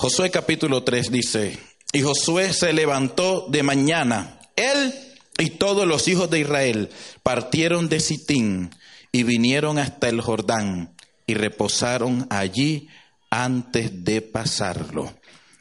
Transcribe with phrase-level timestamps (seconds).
[0.00, 1.58] Josué capítulo 3 dice,
[1.92, 4.94] y Josué se levantó de mañana, él
[5.36, 6.88] y todos los hijos de Israel
[7.22, 8.70] partieron de Sitín
[9.12, 10.96] y vinieron hasta el Jordán
[11.26, 12.88] y reposaron allí
[13.28, 15.12] antes de pasarlo.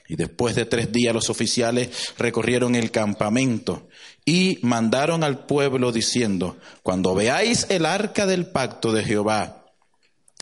[0.07, 3.89] Y después de tres días los oficiales recorrieron el campamento
[4.23, 9.66] y mandaron al pueblo diciendo, cuando veáis el arca del pacto de Jehová,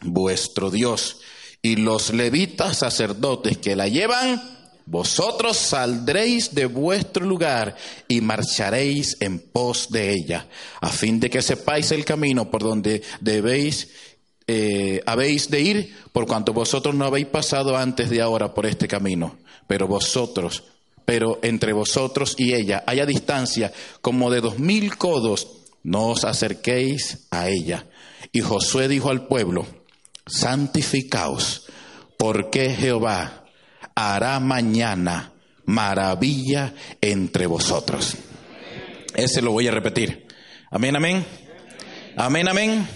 [0.04, 1.20] vuestro Dios,
[1.62, 4.42] y los levitas sacerdotes que la llevan,
[4.86, 7.76] vosotros saldréis de vuestro lugar
[8.08, 10.48] y marcharéis en pos de ella,
[10.80, 13.90] a fin de que sepáis el camino por donde debéis
[14.50, 18.88] eh, habéis de ir, por cuanto vosotros no habéis pasado antes de ahora por este
[18.88, 20.64] camino, pero vosotros,
[21.04, 25.50] pero entre vosotros y ella haya distancia como de dos mil codos,
[25.84, 27.88] no os acerquéis a ella.
[28.32, 29.66] Y Josué dijo al pueblo,
[30.28, 31.68] santificaos,
[32.18, 33.46] porque Jehová
[33.96, 35.34] hará mañana
[35.66, 38.16] maravilla entre vosotros.
[39.14, 40.28] Ese lo voy a repetir.
[40.70, 41.26] Amén, amén.
[42.16, 42.88] Amén, amén.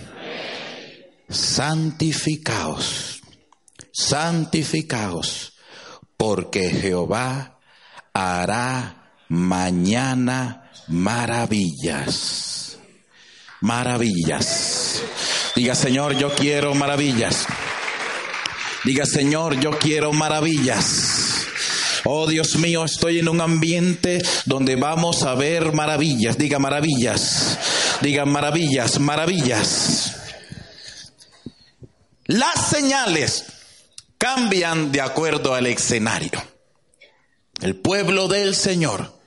[1.30, 3.22] Santificaos,
[3.92, 5.54] santificaos,
[6.18, 7.60] porque Jehová
[8.14, 12.78] hará mañana maravillas.
[13.62, 14.81] Maravillas.
[15.56, 17.46] Diga, Señor, yo quiero maravillas.
[18.86, 21.46] Diga, Señor, yo quiero maravillas.
[22.04, 26.38] Oh Dios mío, estoy en un ambiente donde vamos a ver maravillas.
[26.38, 27.58] Diga maravillas.
[28.02, 30.16] Diga maravillas, maravillas.
[32.26, 33.46] Las señales
[34.18, 36.42] cambian de acuerdo al escenario.
[37.62, 39.20] El pueblo del Señor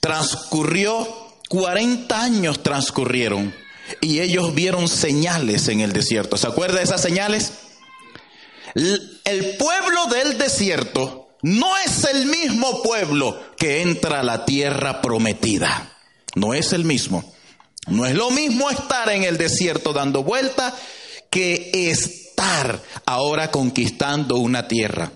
[0.00, 1.06] transcurrió,
[1.48, 3.52] 40 años transcurrieron
[4.00, 6.36] y ellos vieron señales en el desierto.
[6.36, 7.52] ¿Se acuerda de esas señales?
[8.74, 15.92] El pueblo del desierto no es el mismo pueblo que entra a la tierra prometida.
[16.34, 17.32] No es el mismo.
[17.86, 20.74] No es lo mismo estar en el desierto dando vuelta
[21.30, 25.12] que estar ahora conquistando una tierra.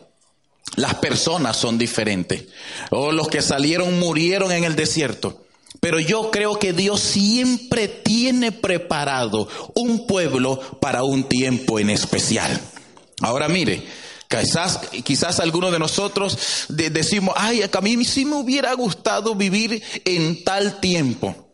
[0.77, 2.45] Las personas son diferentes.
[2.91, 5.45] O oh, los que salieron murieron en el desierto.
[5.81, 12.61] Pero yo creo que Dios siempre tiene preparado un pueblo para un tiempo en especial.
[13.23, 13.83] Ahora mire,
[14.29, 20.45] quizás, quizás algunos de nosotros decimos, ay, a mí sí me hubiera gustado vivir en
[20.45, 21.50] tal tiempo.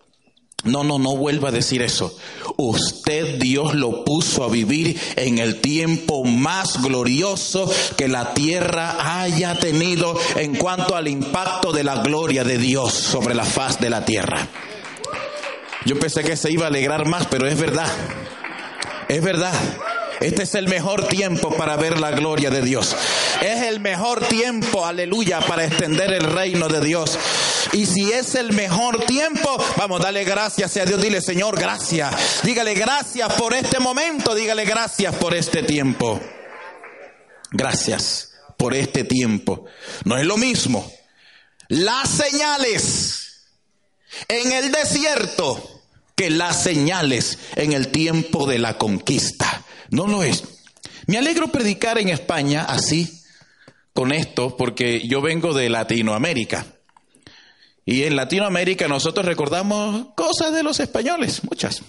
[0.66, 2.16] No, no, no vuelva a decir eso.
[2.56, 9.58] Usted Dios lo puso a vivir en el tiempo más glorioso que la tierra haya
[9.58, 14.04] tenido en cuanto al impacto de la gloria de Dios sobre la faz de la
[14.04, 14.48] tierra.
[15.84, 17.88] Yo pensé que se iba a alegrar más, pero es verdad.
[19.08, 19.54] Es verdad.
[20.20, 22.96] Este es el mejor tiempo para ver la gloria de Dios.
[23.42, 27.18] Es el mejor tiempo, aleluya, para extender el reino de Dios.
[27.72, 31.00] Y si es el mejor tiempo, vamos, dale gracias a Dios.
[31.00, 32.42] Dile, Señor, gracias.
[32.42, 34.34] Dígale gracias por este momento.
[34.34, 36.20] Dígale gracias por este tiempo.
[37.50, 39.66] Gracias por este tiempo.
[40.04, 40.90] No es lo mismo.
[41.68, 43.26] Las señales
[44.28, 45.82] en el desierto
[46.14, 49.64] que las señales en el tiempo de la conquista.
[49.90, 50.44] No lo es.
[51.06, 53.22] Me alegro predicar en España así,
[53.92, 56.66] con esto, porque yo vengo de Latinoamérica.
[57.88, 61.82] Y en Latinoamérica nosotros recordamos cosas de los españoles, muchas.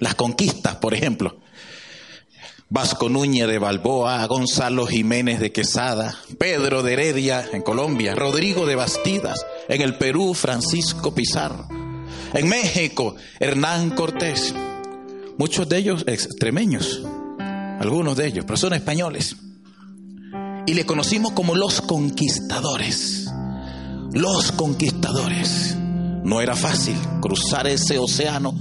[0.00, 1.38] Las conquistas, por ejemplo.
[2.68, 8.74] Vasco Núñez de Balboa, Gonzalo Jiménez de Quesada, Pedro de Heredia en Colombia, Rodrigo de
[8.74, 11.68] Bastidas, en el Perú Francisco Pizarro,
[12.34, 14.52] en México Hernán Cortés,
[15.38, 17.04] muchos de ellos extremeños,
[17.78, 19.36] algunos de ellos, pero son españoles.
[20.66, 23.25] Y le conocimos como los conquistadores.
[24.12, 25.76] Los conquistadores.
[26.24, 28.58] No era fácil cruzar ese océano.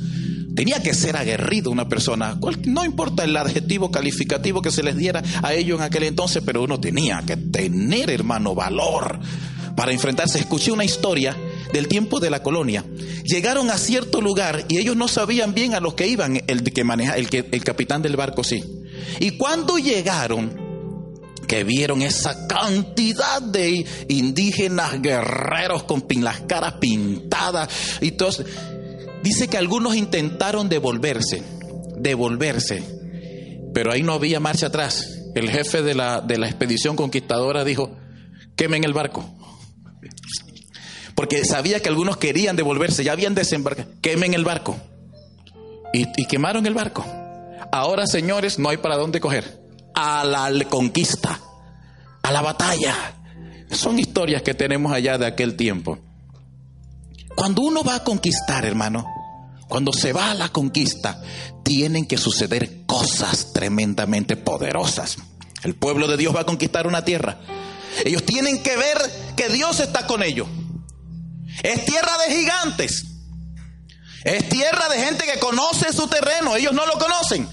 [0.56, 2.40] Tenía que ser aguerrido una persona.
[2.66, 6.64] No importa el adjetivo calificativo que se les diera a ellos en aquel entonces, pero
[6.64, 9.20] uno tenía que tener, hermano, valor
[9.76, 10.40] para enfrentarse.
[10.40, 11.36] Escuché una historia
[11.74, 12.86] del tiempo de la colonia.
[13.24, 16.84] Llegaron a cierto lugar y ellos no sabían bien a los que iban, el que
[16.84, 18.64] maneja, el, que, el capitán del barco sí.
[19.20, 20.65] Y cuando llegaron,
[21.46, 27.70] que vieron esa cantidad de indígenas guerreros con las caras pintadas
[28.02, 28.44] y todos.
[29.24, 31.44] Dice que algunos intentaron devolverse,
[31.98, 32.84] devolverse,
[33.74, 35.12] pero ahí no había marcha atrás.
[35.36, 37.98] El jefe de la, de la expedición conquistadora dijo,
[38.56, 39.30] quemen el barco.
[41.16, 44.78] Porque sabía que algunos querían devolverse, ya habían desembarcado, quemen el barco.
[45.94, 47.06] Y, y quemaron el barco.
[47.72, 49.65] Ahora, señores, no hay para dónde coger
[49.96, 51.40] a la conquista,
[52.22, 53.16] a la batalla.
[53.72, 56.00] Son historias que tenemos allá de aquel tiempo.
[57.36, 59.06] Cuando uno va a conquistar, hermano,
[59.68, 61.22] cuando se va a la conquista,
[61.64, 65.18] tienen que suceder cosas tremendamente poderosas.
[65.64, 67.40] El pueblo de Dios va a conquistar una tierra.
[68.04, 68.98] Ellos tienen que ver
[69.36, 70.48] que Dios está con ellos.
[71.64, 73.06] Es tierra de gigantes.
[74.24, 76.56] Es tierra de gente que conoce su terreno.
[76.56, 77.48] Ellos no lo conocen.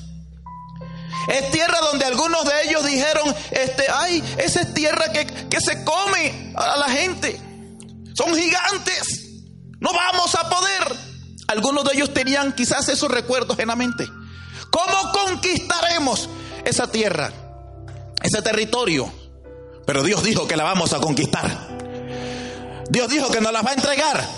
[1.28, 5.84] Es tierra donde algunos de ellos dijeron, este, ay, esa es tierra que, que se
[5.84, 7.40] come a la gente.
[8.14, 9.22] Son gigantes.
[9.80, 10.96] No vamos a poder.
[11.48, 14.06] Algunos de ellos tenían quizás esos recuerdos en la mente.
[14.70, 16.28] ¿Cómo conquistaremos
[16.64, 17.30] esa tierra,
[18.22, 19.12] ese territorio?
[19.86, 21.68] Pero Dios dijo que la vamos a conquistar.
[22.88, 24.28] Dios dijo que nos las va a entregar.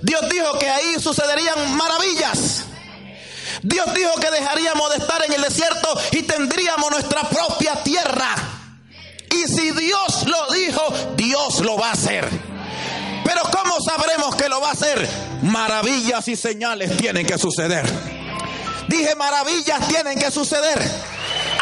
[0.00, 2.64] Dios dijo que ahí sucederían maravillas.
[3.62, 8.34] Dios dijo que dejaríamos de estar en el desierto y tendríamos nuestra propia tierra.
[9.30, 12.28] Y si Dios lo dijo, Dios lo va a hacer.
[13.24, 15.08] Pero ¿cómo sabremos que lo va a hacer?
[15.42, 17.86] Maravillas y señales tienen que suceder.
[18.88, 20.78] Dije maravillas tienen que suceder.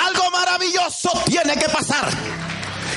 [0.07, 2.09] Algo maravilloso tiene que pasar.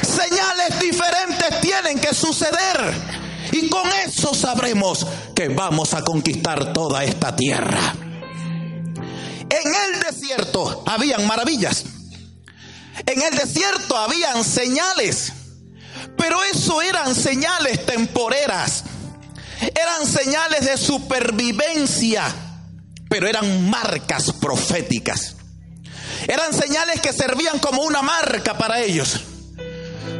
[0.01, 2.93] Señales diferentes tienen que suceder.
[3.51, 7.93] Y con eso sabremos que vamos a conquistar toda esta tierra.
[9.49, 11.85] En el desierto habían maravillas.
[13.05, 15.33] En el desierto habían señales.
[16.17, 18.83] Pero eso eran señales temporeras.
[19.59, 22.23] Eran señales de supervivencia.
[23.09, 25.35] Pero eran marcas proféticas.
[26.27, 29.21] Eran señales que servían como una marca para ellos.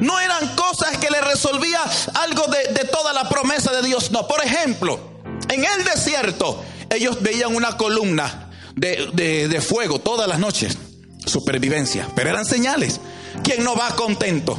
[0.02, 1.81] No eran cosas que le resolvía
[2.16, 4.12] algo de, de, toda la promesa de Dios.
[4.12, 8.43] No, por ejemplo, en el desierto ellos veían una columna
[8.75, 10.78] de, de, fuego todas las noches.
[11.25, 12.08] Supervivencia.
[12.16, 13.00] Pero eran señales.
[13.44, 14.58] ¿Quién no va contento?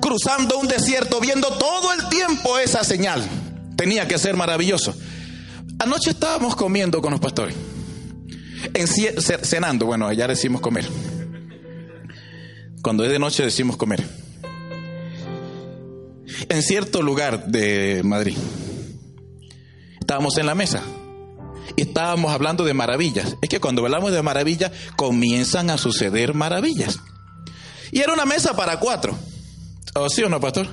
[0.00, 3.24] Cruzando un desierto, viendo todo el tiempo esa señal.
[3.76, 4.94] Tenía que ser maravilloso.
[5.78, 7.54] Anoche estábamos comiendo con los pastores.
[8.72, 10.88] En, cenando, bueno, allá decimos comer.
[12.82, 14.04] Cuando es de noche decimos comer.
[16.48, 18.36] En cierto lugar de Madrid.
[20.00, 20.82] Estábamos en la mesa
[21.82, 23.36] estábamos hablando de maravillas.
[23.42, 26.98] Es que cuando hablamos de maravillas, comienzan a suceder maravillas.
[27.92, 29.16] Y era una mesa para cuatro.
[29.94, 30.66] ¿O sí o no, pastor?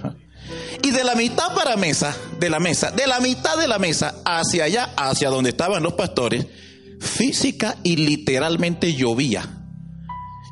[0.81, 4.15] Y de la mitad para mesa, de la mesa, de la mitad de la mesa
[4.25, 6.48] hacia allá, hacia donde estaban los pastores,
[7.00, 9.48] física y literalmente llovía.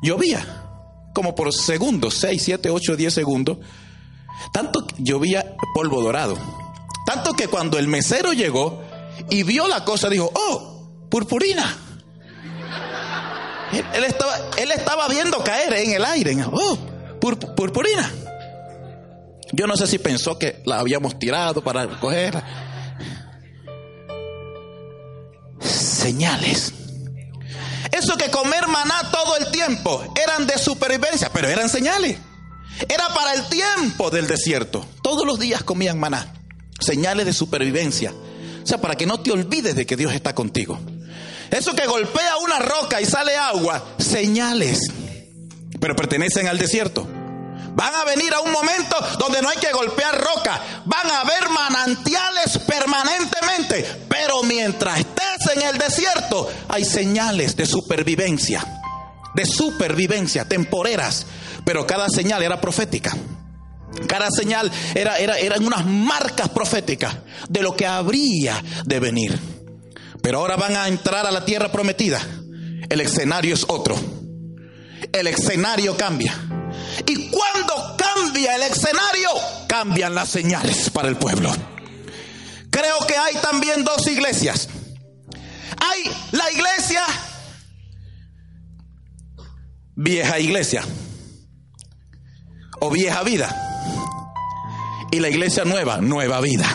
[0.03, 0.55] Llovía.
[1.13, 3.57] Como por segundos, 6, 7, 8, 10 segundos.
[4.53, 6.37] Tanto llovía polvo dorado.
[7.05, 8.83] Tanto que cuando el mesero llegó,
[9.29, 11.77] y vio la cosa, dijo, oh, purpurina.
[13.93, 16.77] Él, estaba, él estaba viendo caer en el aire, oh,
[17.19, 18.11] purpurina.
[19.51, 22.43] Yo no sé si pensó que la habíamos tirado para recogerla.
[25.59, 26.73] Señales.
[27.91, 32.17] Eso que comer maná todo el tiempo eran de supervivencia, pero eran señales.
[32.87, 34.85] Era para el tiempo del desierto.
[35.01, 36.33] Todos los días comían maná.
[36.79, 38.13] Señales de supervivencia.
[38.63, 40.79] O sea, para que no te olvides de que Dios está contigo.
[41.51, 44.79] Eso que golpea una roca y sale agua, señales,
[45.79, 47.07] pero pertenecen al desierto.
[47.75, 50.61] Van a venir a un momento donde no hay que golpear roca.
[50.85, 53.85] Van a haber manantiales permanentemente.
[54.09, 58.65] Pero mientras estés en el desierto, hay señales de supervivencia.
[59.33, 61.25] De supervivencia, temporeras.
[61.63, 63.15] Pero cada señal era profética.
[64.07, 67.15] Cada señal era, era, eran unas marcas proféticas
[67.47, 69.39] de lo que habría de venir.
[70.21, 72.19] Pero ahora van a entrar a la tierra prometida.
[72.89, 73.95] El escenario es otro.
[75.11, 76.33] El escenario cambia.
[77.05, 79.29] Y cuando cambia el escenario,
[79.67, 81.51] cambian las señales para el pueblo.
[82.69, 84.69] Creo que hay también dos iglesias.
[85.77, 87.03] Hay la iglesia,
[89.95, 90.83] vieja iglesia,
[92.79, 93.68] o vieja vida
[95.11, 96.65] y la iglesia nueva, nueva vida.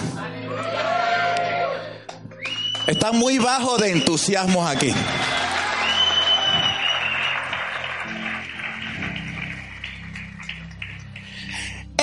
[2.86, 4.92] Está muy bajo de entusiasmo aquí.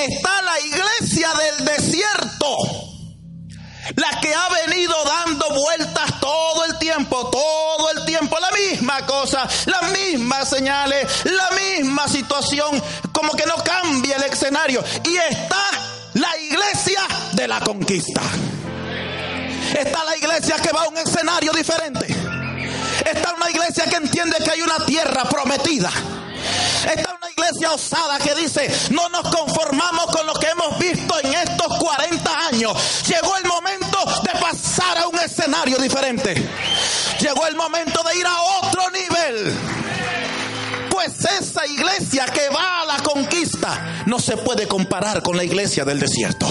[0.04, 2.58] está la iglesia del desierto.
[3.96, 9.48] La que ha venido dando vueltas todo el tiempo, todo el tiempo, la misma cosa,
[9.66, 14.84] las mismas señales, la misma situación, como que no cambia el escenario.
[15.04, 17.02] Y está la iglesia
[17.34, 18.22] de la conquista.
[19.78, 22.06] Está la iglesia que va a un escenario diferente.
[23.06, 25.90] Está una iglesia que entiende que hay una tierra prometida.
[26.86, 31.34] Está una iglesia osada que dice, no nos conformamos con lo que hemos visto en
[31.34, 33.04] estos 40 años.
[33.08, 36.36] Llegó el momento de pasar a un escenario diferente.
[37.20, 39.56] Llegó el momento de ir a otro nivel.
[40.92, 45.86] Pues esa iglesia que va a la conquista no se puede comparar con la iglesia
[45.86, 46.48] del desierto.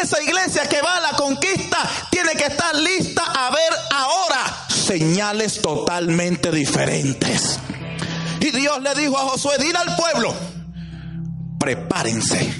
[0.00, 1.78] Esa iglesia que va a la conquista
[2.10, 7.58] tiene que estar lista a ver ahora señales totalmente diferentes.
[8.40, 10.34] Y Dios le dijo a Josué, dile al pueblo,
[11.58, 12.52] prepárense,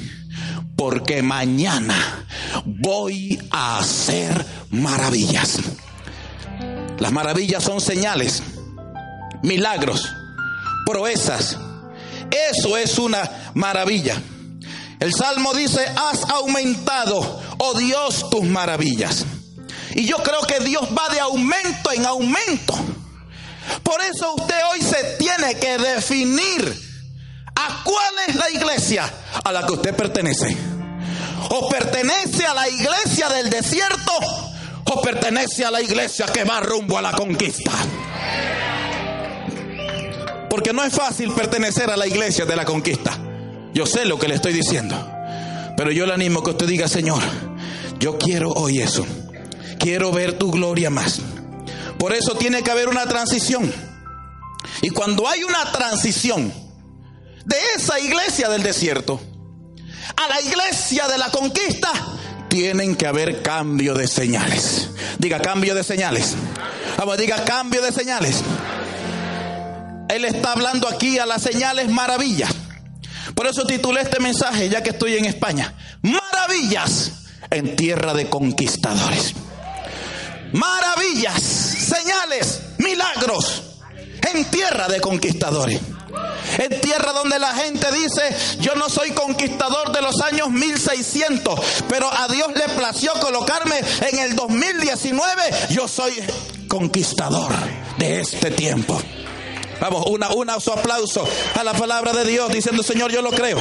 [0.76, 2.24] porque mañana
[2.64, 5.58] voy a hacer maravillas.
[6.98, 8.42] Las maravillas son señales,
[9.42, 10.08] milagros,
[10.86, 11.58] proezas.
[12.30, 14.20] Eso es una maravilla.
[15.00, 19.24] El Salmo dice, has aumentado, oh Dios, tus maravillas.
[19.94, 22.74] Y yo creo que Dios va de aumento en aumento.
[23.82, 26.92] Por eso usted hoy se tiene que definir
[27.54, 29.12] a cuál es la iglesia
[29.44, 30.56] a la que usted pertenece.
[31.50, 34.12] O pertenece a la iglesia del desierto
[34.84, 37.72] o pertenece a la iglesia que va rumbo a la conquista.
[40.52, 43.18] Porque no es fácil pertenecer a la iglesia de la conquista.
[43.72, 44.94] Yo sé lo que le estoy diciendo.
[45.78, 47.22] Pero yo le animo que usted diga, Señor,
[47.98, 49.06] yo quiero hoy eso.
[49.78, 51.22] Quiero ver tu gloria más.
[51.96, 53.72] Por eso tiene que haber una transición.
[54.82, 56.52] Y cuando hay una transición
[57.46, 59.22] de esa iglesia del desierto
[60.16, 61.90] a la iglesia de la conquista,
[62.50, 64.90] tienen que haber cambio de señales.
[65.16, 66.34] Diga cambio de señales.
[66.98, 68.42] Vamos, diga cambio de señales.
[70.12, 72.50] Él está hablando aquí a las señales maravillas.
[73.34, 75.74] Por eso titulé este mensaje, ya que estoy en España.
[76.02, 77.12] Maravillas
[77.50, 79.32] en tierra de conquistadores.
[80.52, 83.62] Maravillas, señales, milagros
[84.34, 85.80] en tierra de conquistadores.
[86.58, 92.12] En tierra donde la gente dice, yo no soy conquistador de los años 1600, pero
[92.12, 96.12] a Dios le plació colocarme en el 2019, yo soy
[96.68, 97.54] conquistador
[97.96, 99.00] de este tiempo.
[99.82, 101.26] Vamos, una, una, su aplauso
[101.58, 103.58] a la palabra de Dios diciendo, Señor, yo lo creo.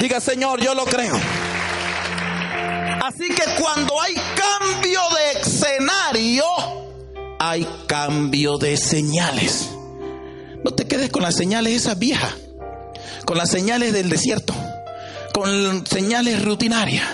[0.00, 1.14] Diga, Señor, yo lo creo.
[3.04, 6.44] Así que cuando hay cambio de escenario,
[7.38, 9.70] hay cambio de señales.
[10.64, 12.34] No te quedes con las señales esas viejas,
[13.24, 14.54] con las señales del desierto,
[15.32, 17.06] con señales rutinarias,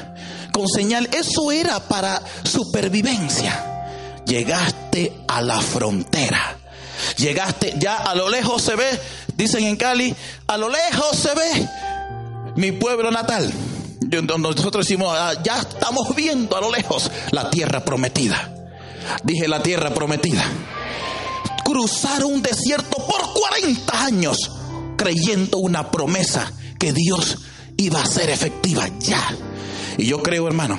[0.50, 1.10] con señales.
[1.14, 3.66] Eso era para supervivencia.
[4.24, 6.59] Llegaste a la frontera
[7.20, 8.98] Llegaste, ya a lo lejos se ve,
[9.36, 10.14] dicen en Cali,
[10.46, 11.68] a lo lejos se ve
[12.56, 13.52] mi pueblo natal.
[14.38, 18.54] Nosotros decimos, ah, ya estamos viendo a lo lejos la tierra prometida.
[19.22, 20.44] Dije la tierra prometida.
[21.62, 24.50] Cruzar un desierto por 40 años
[24.96, 27.38] creyendo una promesa que Dios
[27.76, 29.36] iba a ser efectiva ya.
[29.98, 30.78] Y yo creo, hermano,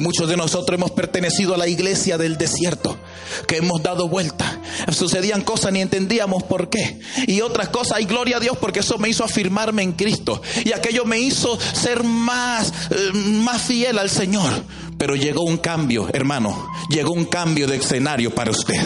[0.00, 2.98] Muchos de nosotros hemos pertenecido a la iglesia del desierto,
[3.46, 4.60] que hemos dado vuelta.
[4.92, 6.98] Sucedían cosas ni entendíamos por qué.
[7.26, 10.42] Y otras cosas, y gloria a Dios, porque eso me hizo afirmarme en Cristo.
[10.64, 14.50] Y aquello me hizo ser más, eh, más fiel al Señor.
[14.98, 16.68] Pero llegó un cambio, hermano.
[16.88, 18.80] Llegó un cambio de escenario para usted.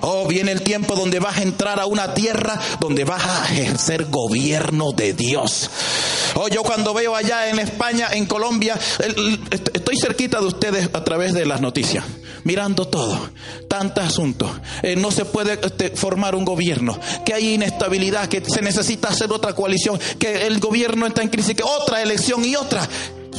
[0.00, 4.06] Oh, viene el tiempo donde vas a entrar a una tierra donde vas a ejercer
[4.06, 5.70] gobierno de Dios.
[6.34, 8.78] Oh, yo cuando veo allá en España, en Colombia,
[9.72, 12.04] estoy cerquita de ustedes a través de las noticias,
[12.42, 13.30] mirando todo,
[13.68, 14.50] tantos asuntos.
[14.82, 19.32] Eh, no se puede este, formar un gobierno, que hay inestabilidad, que se necesita hacer
[19.32, 22.86] otra coalición, que el gobierno está en crisis, que otra elección y otra.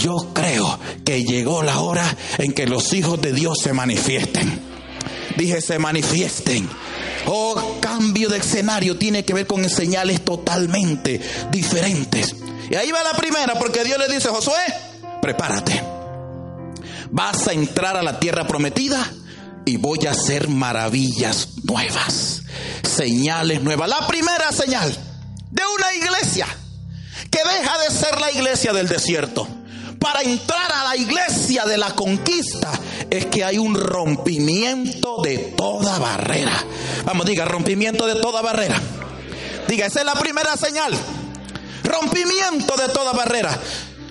[0.06, 2.06] Yo creo que llegó la hora
[2.38, 4.62] en que los hijos de Dios se manifiesten.
[5.36, 6.70] Dije, se manifiesten.
[7.26, 11.20] Oh, cambio de escenario tiene que ver con señales totalmente
[11.50, 12.36] diferentes.
[12.70, 14.54] Y ahí va la primera, porque Dios le dice, Josué,
[15.24, 15.82] prepárate.
[17.10, 19.12] Vas a entrar a la tierra prometida
[19.66, 22.44] y voy a hacer maravillas nuevas,
[22.84, 23.90] señales nuevas.
[23.90, 24.96] La primera señal
[25.50, 26.46] de una iglesia
[27.32, 29.48] que deja de ser la iglesia del desierto
[30.00, 32.72] para entrar a la iglesia de la conquista
[33.10, 36.54] es que hay un rompimiento de toda barrera.
[37.06, 38.82] Vamos, diga, rompimiento de toda barrera.
[39.68, 40.94] Diga, esa es la primera señal.
[41.84, 43.60] Rompimiento de toda barrera.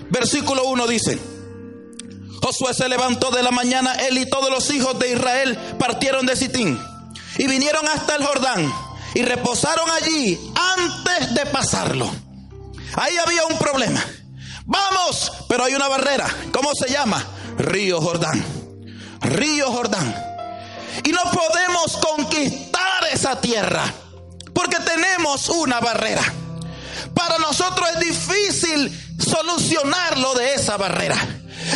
[0.09, 1.19] Versículo 1 dice,
[2.41, 6.35] Josué se levantó de la mañana, él y todos los hijos de Israel partieron de
[6.35, 6.79] Sitín
[7.37, 8.71] y vinieron hasta el Jordán
[9.15, 10.39] y reposaron allí
[10.77, 12.09] antes de pasarlo.
[12.95, 14.03] Ahí había un problema.
[14.65, 16.27] Vamos, pero hay una barrera.
[16.51, 17.23] ¿Cómo se llama?
[17.57, 18.43] Río Jordán.
[19.21, 20.15] Río Jordán.
[21.03, 23.83] Y no podemos conquistar esa tierra
[24.53, 26.23] porque tenemos una barrera.
[27.13, 31.17] Para nosotros es difícil solucionarlo de esa barrera.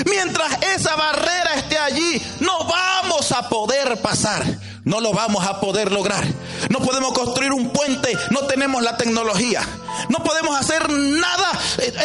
[0.06, 4.44] Mientras esa barrera esté allí, no vamos a poder pasar.
[4.84, 6.26] No lo vamos a poder lograr.
[6.70, 9.62] No podemos construir un puente, no tenemos la tecnología.
[10.10, 11.52] No podemos hacer nada.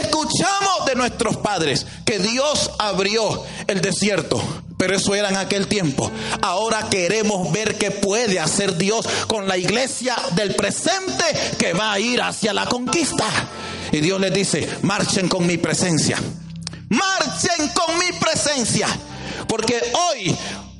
[0.00, 4.40] Escuchamos de nuestros padres que Dios abrió el desierto.
[4.76, 6.10] Pero eso era en aquel tiempo.
[6.42, 11.24] Ahora queremos ver qué puede hacer Dios con la iglesia del presente
[11.58, 13.24] que va a ir hacia la conquista.
[13.92, 16.18] Y Dios les dice, marchen con mi presencia.
[16.88, 18.88] Marchen con mi presencia.
[19.48, 19.80] Porque
[20.10, 20.36] hoy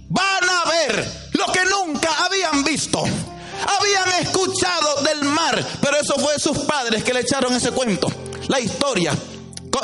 [0.09, 3.05] van a ver lo que nunca habían visto.
[3.79, 8.09] Habían escuchado del mar, pero eso fue sus padres que le echaron ese cuento,
[8.49, 9.13] la historia.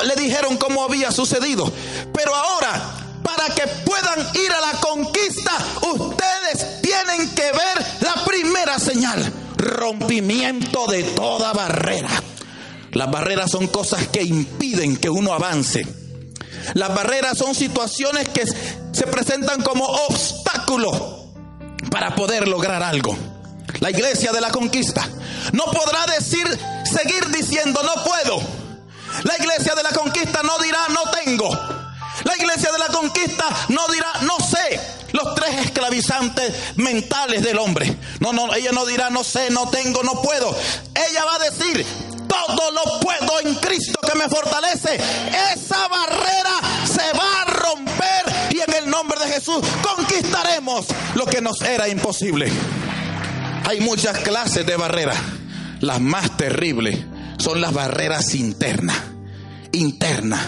[0.03, 1.71] Le dijeron cómo había sucedido.
[2.13, 2.81] Pero ahora,
[3.23, 5.51] para que puedan ir a la conquista,
[5.93, 12.09] ustedes tienen que ver la primera señal, rompimiento de toda barrera.
[12.93, 15.85] Las barreras son cosas que impiden que uno avance.
[16.73, 21.21] Las barreras son situaciones que se presentan como obstáculos
[21.89, 23.15] para poder lograr algo.
[23.81, 25.03] La iglesia de la conquista
[25.53, 26.45] no podrá decir,
[26.85, 28.39] seguir diciendo no puedo.
[29.23, 31.49] La iglesia de la conquista no dirá no tengo.
[31.49, 34.79] La iglesia de la conquista no dirá no sé.
[35.13, 37.97] Los tres esclavizantes mentales del hombre.
[38.19, 40.55] No, no, ella no dirá no sé, no tengo, no puedo.
[40.93, 41.83] Ella va a decir
[42.27, 44.95] todo lo puedo en Cristo que me fortalece.
[45.55, 51.41] Esa barrera se va a romper y en el nombre de Jesús conquistaremos lo que
[51.41, 52.51] nos era imposible.
[53.65, 55.17] Hay muchas clases de barreras.
[55.79, 56.97] Las más terribles
[57.37, 58.97] son las barreras internas.
[59.71, 60.41] Internas.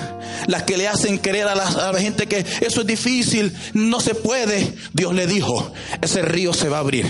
[0.48, 4.00] Las que le hacen creer a la, a la, gente que eso es difícil, no
[4.00, 4.74] se puede.
[4.94, 7.10] Dios le dijo, ese río se va a abrir.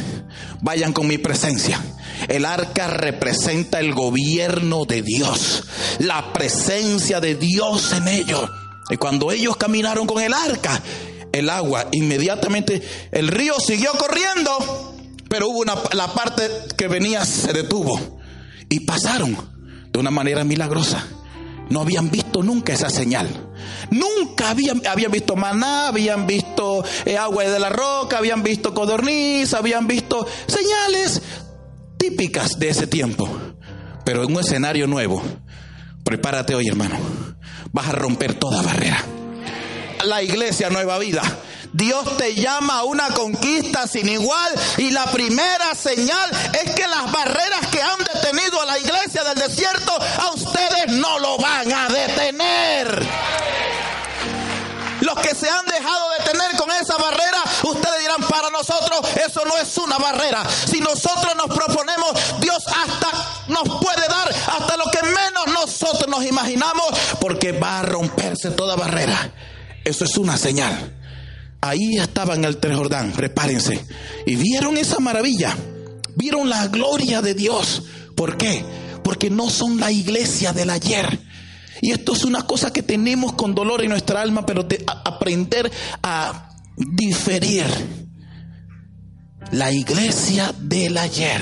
[0.61, 1.79] Vayan con mi presencia.
[2.27, 5.63] El arca representa el gobierno de Dios,
[5.99, 8.49] la presencia de Dios en ellos.
[8.89, 10.81] Y cuando ellos caminaron con el arca,
[11.31, 14.92] el agua inmediatamente, el río siguió corriendo,
[15.33, 18.19] pero hubo una, la parte que venía se detuvo
[18.69, 19.35] y pasaron
[19.91, 21.07] de una manera milagrosa.
[21.71, 23.27] No habían visto nunca esa señal.
[23.89, 29.55] Nunca habían, habían visto maná, habían visto eh, agua de la roca, habían visto codorniz,
[29.55, 31.23] habían visto señales
[31.97, 33.27] típicas de ese tiempo.
[34.05, 35.23] Pero en un escenario nuevo,
[36.03, 36.99] prepárate hoy hermano,
[37.71, 39.03] vas a romper toda barrera.
[40.05, 41.23] La iglesia Nueva Vida
[41.73, 47.11] Dios te llama a una conquista sin igual y la primera señal es que las
[47.11, 51.89] barreras que han detenido a la iglesia del desierto a ustedes no lo van a
[51.89, 53.09] detener.
[55.01, 59.57] Los que se han dejado detener con esa barrera, ustedes dirán, para nosotros eso no
[59.57, 60.47] es una barrera.
[60.47, 63.09] Si nosotros nos proponemos, Dios hasta
[63.47, 66.85] nos puede dar hasta lo que menos nosotros nos imaginamos,
[67.19, 69.33] porque va a romperse toda barrera.
[69.83, 71.02] Eso es una señal
[71.63, 73.85] ahí estaban el Jordán, prepárense,
[74.25, 75.55] y vieron esa maravilla,
[76.15, 77.83] vieron la gloria de Dios.
[78.15, 78.63] ¿Por qué?
[79.01, 81.19] Porque no son la iglesia del ayer.
[81.81, 85.71] Y esto es una cosa que tenemos con dolor en nuestra alma, pero de aprender
[86.01, 87.65] a diferir.
[89.51, 91.41] La iglesia del ayer.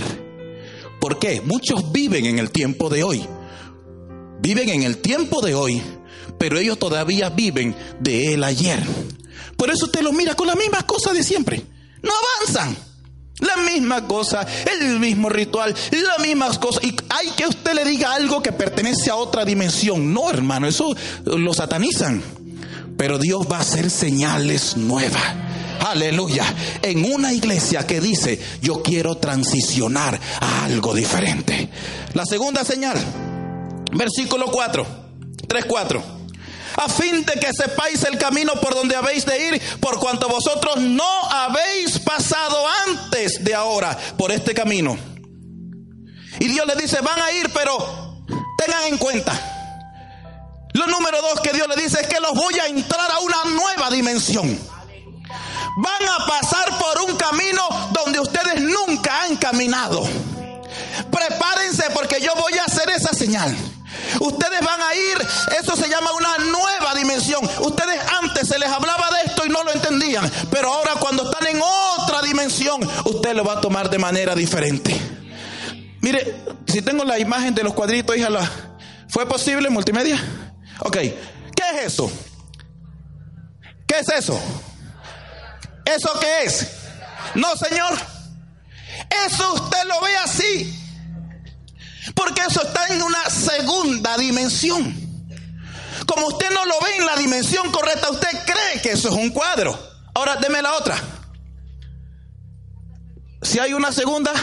[1.00, 1.42] ¿Por qué?
[1.42, 3.26] Muchos viven en el tiempo de hoy.
[4.42, 5.82] Viven en el tiempo de hoy,
[6.38, 8.84] pero ellos todavía viven de el ayer.
[9.58, 11.64] Por eso usted lo mira con las mismas cosas de siempre.
[12.02, 12.76] No avanzan.
[13.40, 16.84] La misma cosa, el mismo ritual, las mismas cosas.
[16.84, 20.14] Y hay que usted le diga algo que pertenece a otra dimensión.
[20.14, 22.22] No, hermano, eso lo satanizan.
[22.98, 25.24] Pero Dios va a hacer señales nuevas.
[25.80, 26.46] Aleluya.
[26.84, 31.68] En una iglesia que dice, yo quiero transicionar a algo diferente.
[32.14, 32.98] La segunda señal,
[33.92, 34.86] versículo 4,
[35.48, 36.21] 3, 4
[36.78, 40.78] a fin de que sepáis el camino por donde habéis de ir, por cuanto vosotros
[40.78, 44.98] no habéis pasado antes de ahora por este camino.
[46.40, 48.24] Y Dios le dice, van a ir, pero
[48.58, 49.34] tengan en cuenta.
[50.74, 53.44] Lo número dos que Dios le dice es que los voy a entrar a una
[53.46, 54.58] nueva dimensión.
[55.78, 60.04] Van a pasar por un camino donde ustedes nunca han caminado.
[61.12, 63.56] Prepárense porque yo voy a hacer esa señal.
[64.20, 65.28] Ustedes van a ir,
[65.60, 67.44] eso se llama una nueva dimensión.
[67.60, 71.48] Ustedes antes se les hablaba de esto y no lo entendían, pero ahora cuando están
[71.48, 75.00] en otra dimensión, usted lo va a tomar de manera diferente.
[76.02, 78.50] Mire, si tengo la imagen de los cuadritos, híjala,
[79.08, 80.20] ¿fue posible multimedia?
[80.80, 82.12] Ok, ¿qué es eso?
[83.88, 84.40] ¿Qué es eso?
[85.86, 86.68] ¿Eso qué es?
[87.36, 87.94] No, señor.
[89.26, 89.84] Eso usted
[92.92, 94.94] En una segunda dimensión.
[96.06, 99.30] Como usted no lo ve en la dimensión correcta, usted cree que eso es un
[99.30, 99.78] cuadro.
[100.14, 100.98] Ahora, deme la otra.
[103.42, 104.34] Si hay una segunda,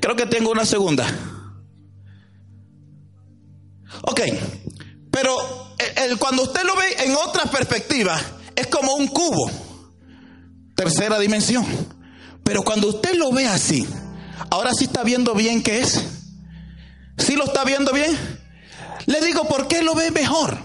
[0.00, 1.04] creo que tengo una segunda.
[4.02, 4.20] Ok,
[5.10, 5.36] pero
[6.18, 8.20] cuando usted lo ve en otra perspectiva,
[8.54, 9.50] es como un cubo,
[10.76, 11.66] tercera dimensión.
[12.44, 13.86] Pero cuando usted lo ve así,
[14.50, 16.04] ahora sí está viendo bien qué es.
[17.20, 18.16] ¿Sí lo está viendo bien?
[19.06, 20.58] Le digo, ¿por qué lo ve mejor?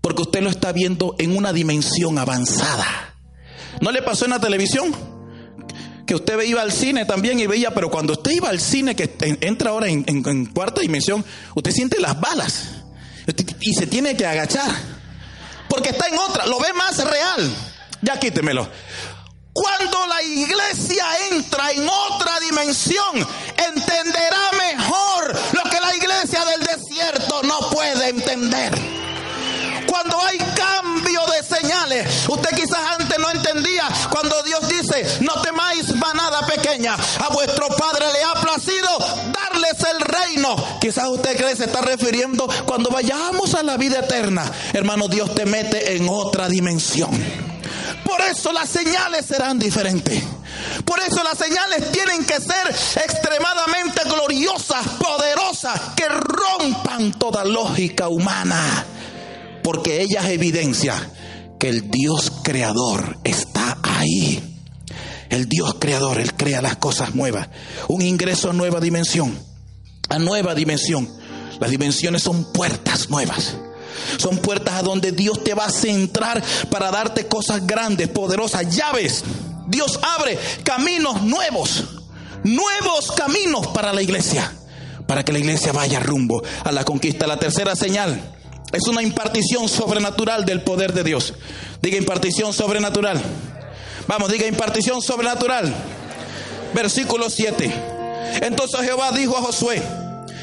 [0.00, 3.14] Porque usted lo está viendo en una dimensión avanzada.
[3.80, 4.94] ¿No le pasó en la televisión?
[6.06, 9.16] Que usted iba al cine también y veía, pero cuando usted iba al cine, que
[9.40, 12.80] entra ahora en, en cuarta dimensión, usted siente las balas
[13.60, 14.70] y se tiene que agachar.
[15.68, 17.54] Porque está en otra, lo ve más real.
[18.02, 18.68] Ya quítemelo.
[19.52, 27.42] Cuando la iglesia entra en otra dimensión, entenderá mejor lo que la iglesia del desierto
[27.42, 28.72] no puede entender.
[29.86, 35.94] Cuando hay cambio de señales, usted quizás antes no entendía cuando Dios dice, no temáis
[35.96, 38.98] manada pequeña, a vuestro Padre le ha placido
[39.32, 40.56] darles el reino.
[40.80, 44.50] Quizás usted cree se está refiriendo cuando vayamos a la vida eterna.
[44.74, 47.49] Hermano, Dios te mete en otra dimensión.
[48.10, 50.20] Por eso las señales serán diferentes.
[50.84, 52.68] Por eso las señales tienen que ser
[53.04, 58.84] extremadamente gloriosas, poderosas, que rompan toda lógica humana.
[59.62, 60.94] Porque ellas evidencia
[61.60, 64.58] que el Dios creador está ahí.
[65.28, 67.48] El Dios creador, Él crea las cosas nuevas.
[67.86, 69.38] Un ingreso a nueva dimensión.
[70.08, 71.08] A nueva dimensión.
[71.60, 73.54] Las dimensiones son puertas nuevas.
[74.18, 79.24] Son puertas a donde Dios te va a centrar para darte cosas grandes, poderosas, llaves.
[79.66, 81.84] Dios abre caminos nuevos,
[82.42, 84.52] nuevos caminos para la iglesia,
[85.06, 87.26] para que la iglesia vaya rumbo a la conquista.
[87.26, 88.20] La tercera señal
[88.72, 91.34] es una impartición sobrenatural del poder de Dios.
[91.82, 93.20] Diga impartición sobrenatural.
[94.06, 95.72] Vamos, diga impartición sobrenatural.
[96.74, 97.72] Versículo 7.
[98.42, 99.82] Entonces Jehová dijo a Josué,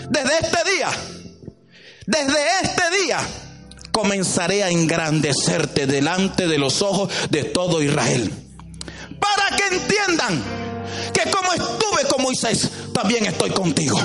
[0.09, 0.89] desde este día,
[2.07, 3.19] desde este día,
[3.91, 8.31] comenzaré a engrandecerte delante de los ojos de todo Israel.
[9.19, 10.41] Para que entiendan
[11.13, 13.99] que como estuve con Moisés, también estoy contigo.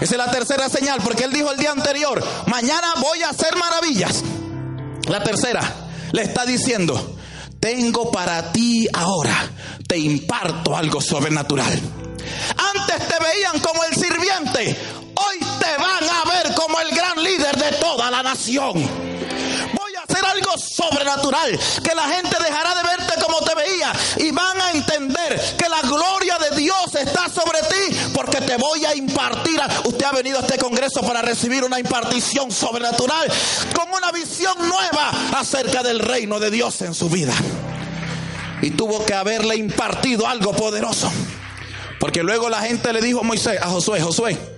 [0.00, 3.54] Esa es la tercera señal, porque él dijo el día anterior, mañana voy a hacer
[3.56, 4.24] maravillas.
[5.06, 5.60] La tercera,
[6.12, 7.18] le está diciendo,
[7.60, 9.50] tengo para ti ahora,
[9.86, 11.78] te imparto algo sobrenatural.
[12.56, 14.78] Antes te veían como el sirviente,
[15.26, 19.08] hoy te van a ver como el gran líder de toda la nación
[20.24, 25.40] algo sobrenatural, que la gente dejará de verte como te veía y van a entender
[25.56, 29.60] que la gloria de Dios está sobre ti porque te voy a impartir.
[29.84, 33.30] Usted ha venido a este congreso para recibir una impartición sobrenatural
[33.74, 37.34] con una visión nueva acerca del reino de Dios en su vida.
[38.60, 41.10] Y tuvo que haberle impartido algo poderoso.
[42.00, 44.57] Porque luego la gente le dijo a Moisés, a Josué, Josué,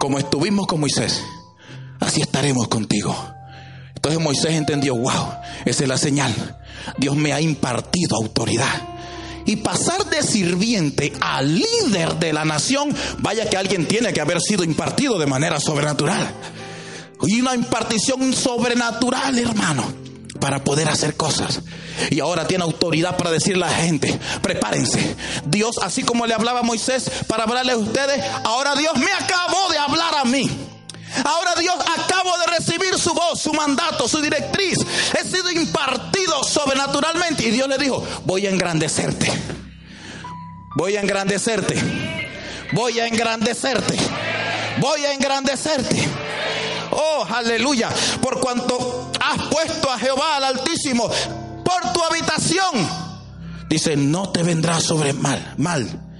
[0.00, 1.22] como estuvimos con Moisés,
[2.00, 3.14] así estaremos contigo.
[3.94, 5.34] Entonces Moisés entendió, wow,
[5.66, 6.58] esa es la señal.
[6.96, 8.88] Dios me ha impartido autoridad.
[9.44, 14.40] Y pasar de sirviente a líder de la nación, vaya que alguien tiene que haber
[14.40, 16.32] sido impartido de manera sobrenatural.
[17.26, 19.84] Y una impartición sobrenatural, hermano,
[20.40, 21.60] para poder hacer cosas.
[22.10, 25.16] Y ahora tiene autoridad para decirle a la gente, prepárense.
[25.44, 29.68] Dios, así como le hablaba a Moisés para hablarle a ustedes, ahora Dios me acabó
[29.70, 30.50] de hablar a mí.
[31.24, 34.78] Ahora Dios acabo de recibir su voz, su mandato, su directriz.
[35.18, 37.46] He sido impartido sobrenaturalmente.
[37.46, 39.30] Y Dios le dijo, voy a engrandecerte.
[40.76, 41.76] Voy a engrandecerte.
[42.72, 43.96] Voy a engrandecerte.
[44.78, 46.29] Voy a engrandecerte.
[47.02, 47.88] Oh, aleluya.
[48.20, 51.08] Por cuanto has puesto a Jehová al Altísimo
[51.64, 52.88] por tu habitación.
[53.68, 56.10] Dice, no te vendrá sobre mal, mal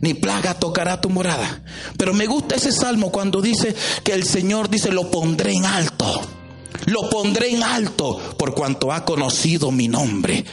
[0.00, 1.62] ni plaga tocará tu morada.
[1.96, 6.20] Pero me gusta ese salmo cuando dice que el Señor dice, lo pondré en alto.
[6.86, 10.44] Lo pondré en alto por cuanto ha conocido mi nombre.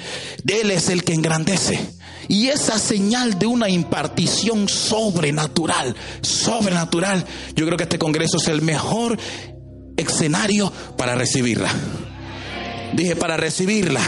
[0.45, 1.93] Él es el que engrandece.
[2.28, 8.62] Y esa señal de una impartición sobrenatural, sobrenatural, yo creo que este Congreso es el
[8.62, 9.17] mejor
[9.97, 11.69] escenario para recibirla.
[12.93, 14.01] Dije para recibirla.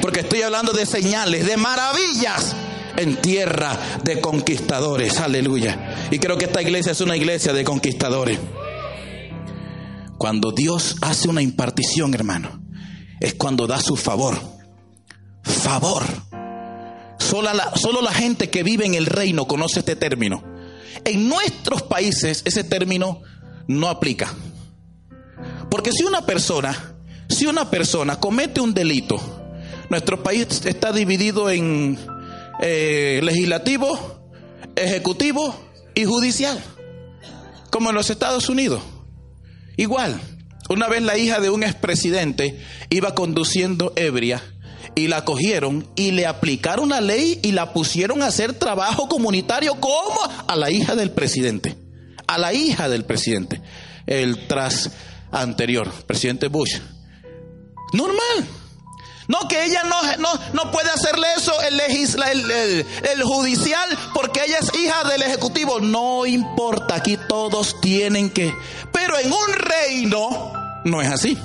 [0.00, 2.54] Porque estoy hablando de señales, de maravillas
[2.96, 5.20] en tierra de conquistadores.
[5.20, 6.08] Aleluya.
[6.10, 8.38] Y creo que esta iglesia es una iglesia de conquistadores.
[10.18, 12.62] Cuando Dios hace una impartición, hermano,
[13.20, 14.38] es cuando da su favor.
[15.42, 16.04] Favor.
[17.18, 20.42] Solo la, solo la gente que vive en el reino conoce este término.
[21.04, 23.22] En nuestros países ese término
[23.66, 24.34] no aplica.
[25.70, 26.96] Porque si una persona,
[27.28, 29.20] si una persona comete un delito,
[29.88, 31.98] nuestro país está dividido en
[32.60, 34.20] eh, legislativo,
[34.76, 35.54] ejecutivo
[35.94, 36.60] y judicial,
[37.70, 38.82] como en los Estados Unidos.
[39.76, 40.20] Igual,
[40.68, 44.42] una vez la hija de un expresidente iba conduciendo ebria
[44.94, 49.76] y la cogieron y le aplicaron la ley y la pusieron a hacer trabajo comunitario
[49.76, 51.76] como a la hija del presidente.
[52.26, 53.60] A la hija del presidente.
[54.06, 54.90] El tras
[55.32, 56.78] anterior, presidente Bush.
[57.92, 58.48] Normal.
[59.30, 65.22] No, que ella no, no, puede hacerle eso el, judicial porque ella es hija del
[65.22, 65.78] ejecutivo.
[65.78, 68.52] No importa, aquí todos tienen que...
[68.92, 70.52] Pero en un reino
[70.84, 71.38] no es así.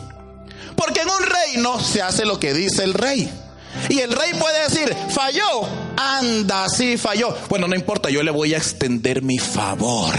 [0.75, 3.31] Porque en un reino se hace lo que dice el rey.
[3.89, 7.37] Y el rey puede decir, falló, anda, sí falló.
[7.49, 10.15] Bueno, no importa, yo le voy a extender mi favor.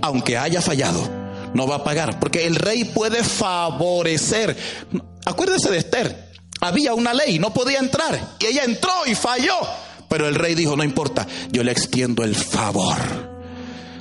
[0.00, 1.25] Aunque haya fallado,
[1.56, 2.20] no va a pagar.
[2.20, 4.56] Porque el rey puede favorecer.
[5.24, 6.26] Acuérdese de Esther.
[6.60, 8.36] Había una ley, no podía entrar.
[8.38, 9.58] Y ella entró y falló.
[10.08, 12.96] Pero el rey dijo, no importa, yo le extiendo el favor.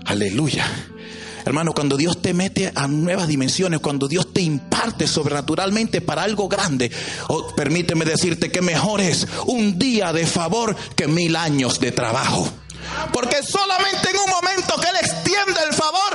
[0.05, 0.65] Aleluya.
[1.45, 6.47] Hermano, cuando Dios te mete a nuevas dimensiones, cuando Dios te imparte sobrenaturalmente para algo
[6.47, 6.91] grande,
[7.27, 12.49] oh, permíteme decirte que mejor es un día de favor que mil años de trabajo.
[13.13, 16.13] Porque solamente en un momento que Él extiende el favor,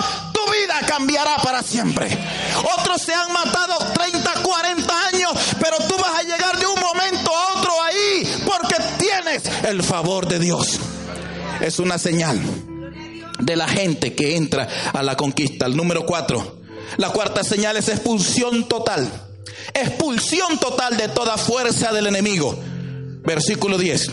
[0.86, 2.08] cambiará para siempre.
[2.78, 7.30] Otros se han matado 30, 40 años, pero tú vas a llegar de un momento
[7.34, 10.78] a otro ahí porque tienes el favor de Dios.
[11.60, 12.40] Es una señal
[13.38, 15.66] de la gente que entra a la conquista.
[15.66, 16.58] El número cuatro.
[16.96, 19.10] La cuarta señal es expulsión total.
[19.74, 22.58] Expulsión total de toda fuerza del enemigo.
[23.22, 24.10] Versículo 10.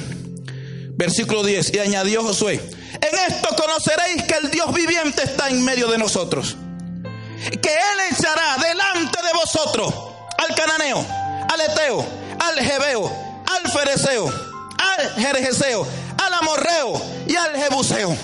[0.98, 1.76] Versículo 10.
[1.76, 6.58] Y añadió Josué, en esto conoceréis que el Dios viviente está en medio de nosotros.
[7.62, 9.94] Que Él echará delante de vosotros
[10.38, 11.06] al cananeo,
[11.50, 12.06] al eteo,
[12.40, 18.18] al jebeo, al fereceo, al jerjeseo, al amorreo y al jebuseo.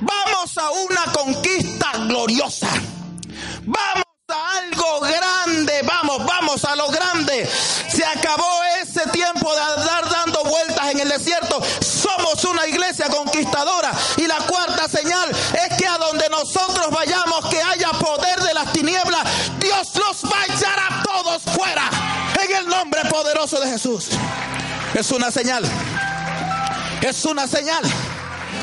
[0.00, 2.68] Vamos a una conquista gloriosa.
[3.64, 5.82] Vamos a algo grande.
[5.82, 7.44] Vamos, vamos a lo grande.
[7.88, 8.46] Se acabó
[8.80, 10.07] ese tiempo de andar
[11.10, 11.60] el desierto.
[11.80, 13.92] Somos una iglesia conquistadora.
[14.16, 18.72] Y la cuarta señal es que a donde nosotros vayamos, que haya poder de las
[18.72, 19.24] tinieblas,
[19.58, 21.90] Dios los va a echar a todos fuera.
[22.42, 24.08] En el nombre poderoso de Jesús.
[24.94, 25.64] Es una señal.
[27.02, 27.82] Es una señal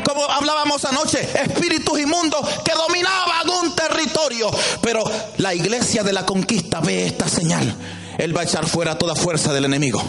[0.04, 4.52] como hablábamos anoche, espíritus inmundos que dominaban un territorio.
[4.82, 5.04] Pero
[5.38, 7.76] la iglesia de la conquista ve esta señal.
[8.18, 10.02] Él va a echar fuera toda fuerza del enemigo.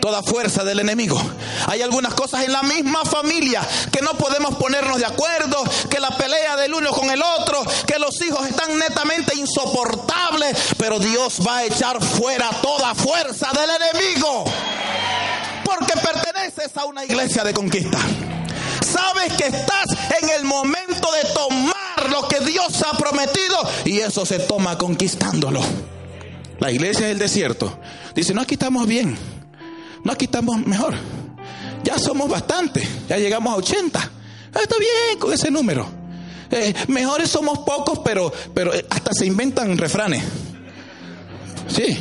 [0.00, 1.20] Toda fuerza del enemigo.
[1.66, 6.10] Hay algunas cosas en la misma familia que no podemos ponernos de acuerdo, que la
[6.10, 11.58] pelea del uno con el otro, que los hijos están netamente insoportables, pero Dios va
[11.58, 14.44] a echar fuera toda fuerza del enemigo.
[15.64, 17.98] Porque perteneces a una iglesia de conquista.
[18.80, 19.86] Sabes que estás
[20.22, 25.60] en el momento de tomar lo que Dios ha prometido y eso se toma conquistándolo.
[26.58, 27.78] La iglesia del desierto
[28.14, 29.16] dice, no, aquí estamos bien,
[30.04, 30.94] no, aquí estamos mejor.
[31.84, 34.00] Ya somos bastante, ya llegamos a 80.
[34.54, 35.86] Ah, está bien con ese número.
[36.50, 40.24] Eh, mejores somos pocos, pero, pero eh, hasta se inventan refranes.
[41.68, 41.96] Sí.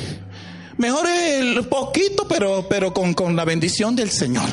[0.77, 4.47] Mejor el poquito, pero, pero con, con la bendición del Señor.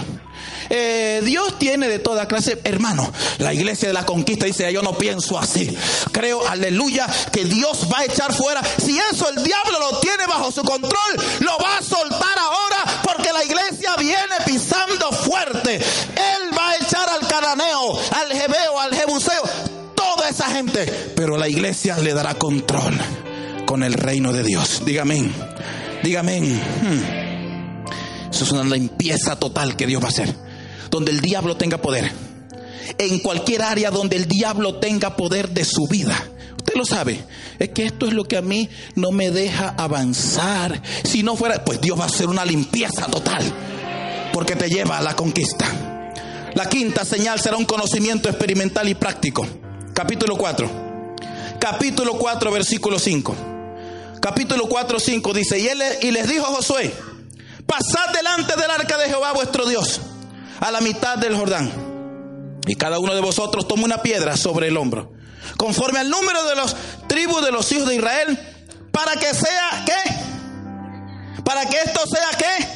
[0.70, 3.10] Eh, Dios tiene de toda clase, hermano.
[3.38, 5.76] La iglesia de la conquista dice, yo no pienso así.
[6.12, 8.62] Creo, aleluya, que Dios va a echar fuera.
[8.78, 10.92] Si eso el diablo lo tiene bajo su control,
[11.40, 15.76] lo va a soltar ahora porque la iglesia viene pisando fuerte.
[15.76, 19.42] Él va a echar al cananeo, al jebeo, al jebuseo,
[19.94, 20.86] toda esa gente.
[21.16, 22.98] Pero la iglesia le dará control
[23.66, 24.82] con el reino de Dios.
[24.84, 25.30] Dígame,
[26.02, 26.40] dígame.
[26.40, 27.24] Hmm.
[28.30, 30.53] Eso es una limpieza total que Dios va a hacer
[30.90, 32.10] donde el diablo tenga poder.
[32.98, 36.16] En cualquier área donde el diablo tenga poder de su vida.
[36.56, 37.24] Usted lo sabe.
[37.58, 40.80] Es que esto es lo que a mí no me deja avanzar.
[41.04, 43.42] Si no fuera, pues Dios va a hacer una limpieza total.
[44.32, 45.66] Porque te lleva a la conquista.
[46.54, 49.46] La quinta señal será un conocimiento experimental y práctico.
[49.92, 50.84] Capítulo 4.
[51.58, 53.36] Capítulo 4, versículo 5.
[54.20, 56.90] Capítulo 4, 5 dice, y, él, y les dijo Josué,
[57.66, 60.00] pasad delante del arca de Jehová vuestro Dios,
[60.60, 61.72] a la mitad del Jordán.
[62.66, 65.12] Y cada uno de vosotros toma una piedra sobre el hombro,
[65.56, 66.74] conforme al número de los
[67.06, 68.38] tribus de los hijos de Israel,
[68.90, 71.42] para que sea qué?
[71.44, 72.74] Para que esto sea qué?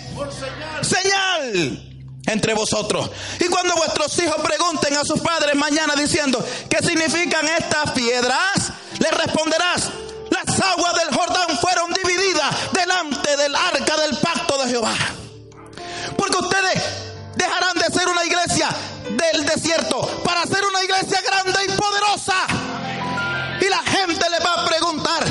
[0.82, 1.84] señal.
[2.26, 3.10] entre vosotros.
[3.40, 8.72] Y cuando vuestros hijos pregunten a sus padres mañana diciendo, ¿qué significan estas piedras?
[8.98, 9.88] Les responderás,
[10.30, 14.94] las aguas del Jordán fueron divididas delante del arca del pacto de Jehová.
[16.18, 16.82] Porque ustedes
[17.38, 18.68] dejarán de ser una iglesia
[19.10, 22.34] del desierto para ser una iglesia grande y poderosa.
[23.60, 25.24] Y la gente le va a preguntar,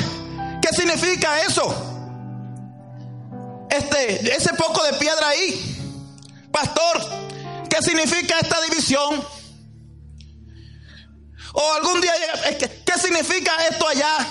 [0.60, 1.84] ¿qué significa eso?
[3.70, 9.22] Este, ese poco de piedra ahí, pastor, ¿qué significa esta división?
[11.52, 12.12] O algún día,
[12.84, 14.26] ¿qué significa esto allá?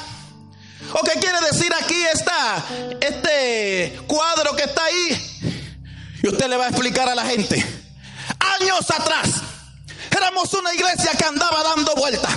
[0.93, 2.63] ¿O qué quiere decir aquí esta,
[3.01, 5.46] este cuadro que está ahí?
[6.27, 7.55] Usted le va a explicar a la gente.
[8.59, 9.29] Años atrás,
[10.11, 12.31] éramos una iglesia que andaba dando vueltas.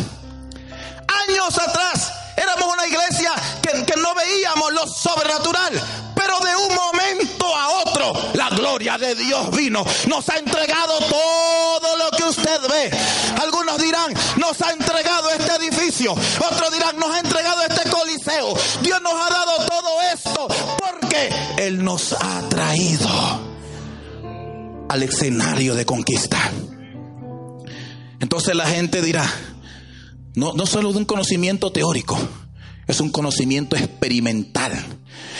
[1.28, 5.72] Años atrás, éramos una iglesia que, que no veíamos lo sobrenatural.
[6.14, 9.84] Pero de un momento a otro, la gloria de Dios vino.
[10.06, 12.90] Nos ha entregado todo lo que usted ve.
[13.40, 16.12] Algunos dirán, nos ha entregado este edificio.
[16.12, 17.29] Otros dirán, nos ha entregado
[24.90, 26.50] al escenario de conquista.
[28.18, 29.24] Entonces la gente dirá,
[30.34, 32.18] no, no solo de un conocimiento teórico,
[32.88, 34.72] es un conocimiento experimental,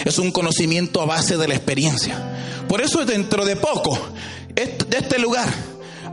[0.05, 2.63] es un conocimiento a base de la experiencia.
[2.69, 3.99] Por eso dentro de poco,
[4.55, 5.49] de este lugar,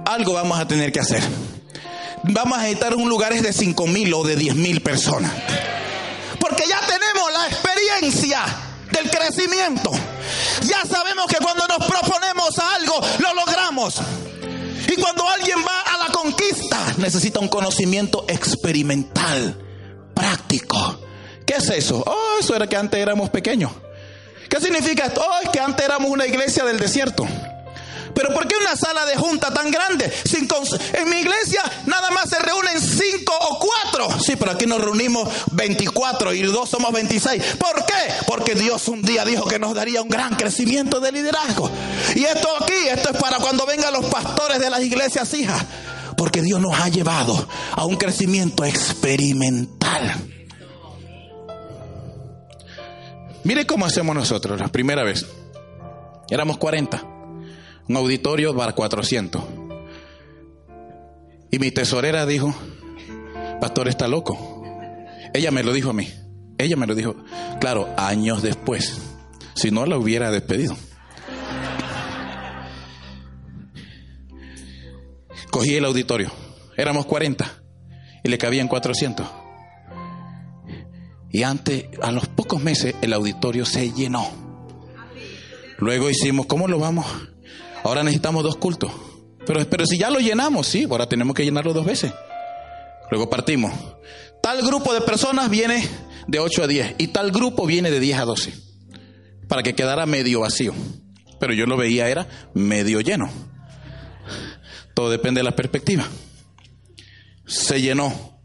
[0.08, 1.22] algo vamos a tener que hacer.
[2.24, 5.32] Vamos a necesitar un lugar de 5 mil o de 10 mil personas.
[6.40, 8.44] Porque ya tenemos la experiencia
[8.92, 9.92] del crecimiento.
[10.62, 13.96] Ya sabemos que cuando nos proponemos algo, lo logramos.
[14.88, 19.58] Y cuando alguien va a la conquista, necesita un conocimiento experimental,
[20.14, 21.00] práctico.
[21.46, 22.04] ¿Qué es eso?
[22.06, 23.72] Oh, eso era que antes éramos pequeños.
[24.50, 25.22] ¿Qué significa esto?
[25.26, 27.28] Oh, es que antes éramos una iglesia del desierto.
[28.18, 30.12] Pero ¿por qué una sala de junta tan grande?
[30.94, 34.20] en mi iglesia nada más se reúnen cinco o cuatro.
[34.20, 37.58] Sí, pero aquí nos reunimos 24 y dos somos 26.
[37.58, 37.94] ¿Por qué?
[38.26, 41.70] Porque Dios un día dijo que nos daría un gran crecimiento de liderazgo.
[42.16, 45.64] Y esto aquí, esto es para cuando vengan los pastores de las iglesias hijas.
[46.18, 50.16] Porque Dios nos ha llevado a un crecimiento experimental.
[53.44, 55.26] Mire cómo hacemos nosotros la primera vez.
[56.30, 57.07] Éramos 40
[57.88, 59.44] un auditorio para 400.
[61.52, 62.54] Y mi tesorera dijo,
[63.62, 64.64] pastor está loco.
[65.34, 66.10] Ella me lo dijo a mí.
[66.58, 67.16] Ella me lo dijo,
[67.60, 68.98] claro, años después.
[69.54, 70.76] Si no, la hubiera despedido.
[75.52, 76.32] Cogí el auditorio.
[76.76, 77.64] Éramos 40
[78.24, 79.28] y le cabían 400.
[81.32, 84.28] Y antes, a los pocos meses, el auditorio se llenó.
[85.78, 87.06] Luego hicimos, ¿cómo lo vamos?
[87.88, 88.92] Ahora necesitamos dos cultos.
[89.46, 92.12] Pero, pero si ya lo llenamos, sí, ahora tenemos que llenarlo dos veces.
[93.10, 93.72] Luego partimos.
[94.44, 95.88] Tal grupo de personas viene
[96.28, 98.54] de 8 a 10 y tal grupo viene de 10 a 12.
[99.48, 100.74] Para que quedara medio vacío.
[101.40, 103.30] Pero yo lo veía era medio lleno.
[104.94, 106.06] Todo depende de la perspectiva.
[107.46, 108.42] Se llenó.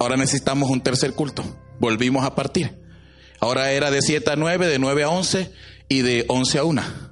[0.00, 1.42] Ahora necesitamos un tercer culto.
[1.80, 2.78] Volvimos a partir.
[3.40, 5.50] Ahora era de 7 a 9, de 9 a 11
[5.88, 7.11] y de 11 a 1.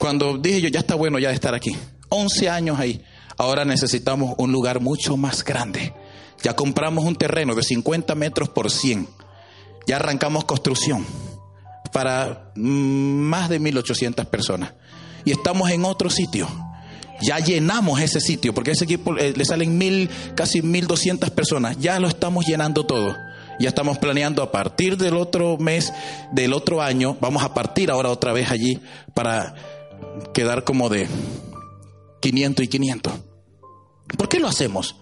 [0.00, 1.76] Cuando dije yo, ya está bueno ya de estar aquí.
[2.08, 3.04] 11 años ahí.
[3.36, 5.92] Ahora necesitamos un lugar mucho más grande.
[6.42, 9.06] Ya compramos un terreno de 50 metros por 100.
[9.86, 11.04] Ya arrancamos construcción
[11.92, 14.72] para más de 1800 personas.
[15.26, 16.48] Y estamos en otro sitio.
[17.20, 21.76] Ya llenamos ese sitio, porque ese equipo eh, le salen mil, casi 1200 personas.
[21.78, 23.14] Ya lo estamos llenando todo.
[23.58, 25.92] Ya estamos planeando a partir del otro mes,
[26.32, 28.80] del otro año, vamos a partir ahora otra vez allí
[29.12, 29.54] para
[30.32, 31.08] quedar como de
[32.20, 33.12] 500 y 500.
[34.16, 34.96] ¿Por qué lo hacemos?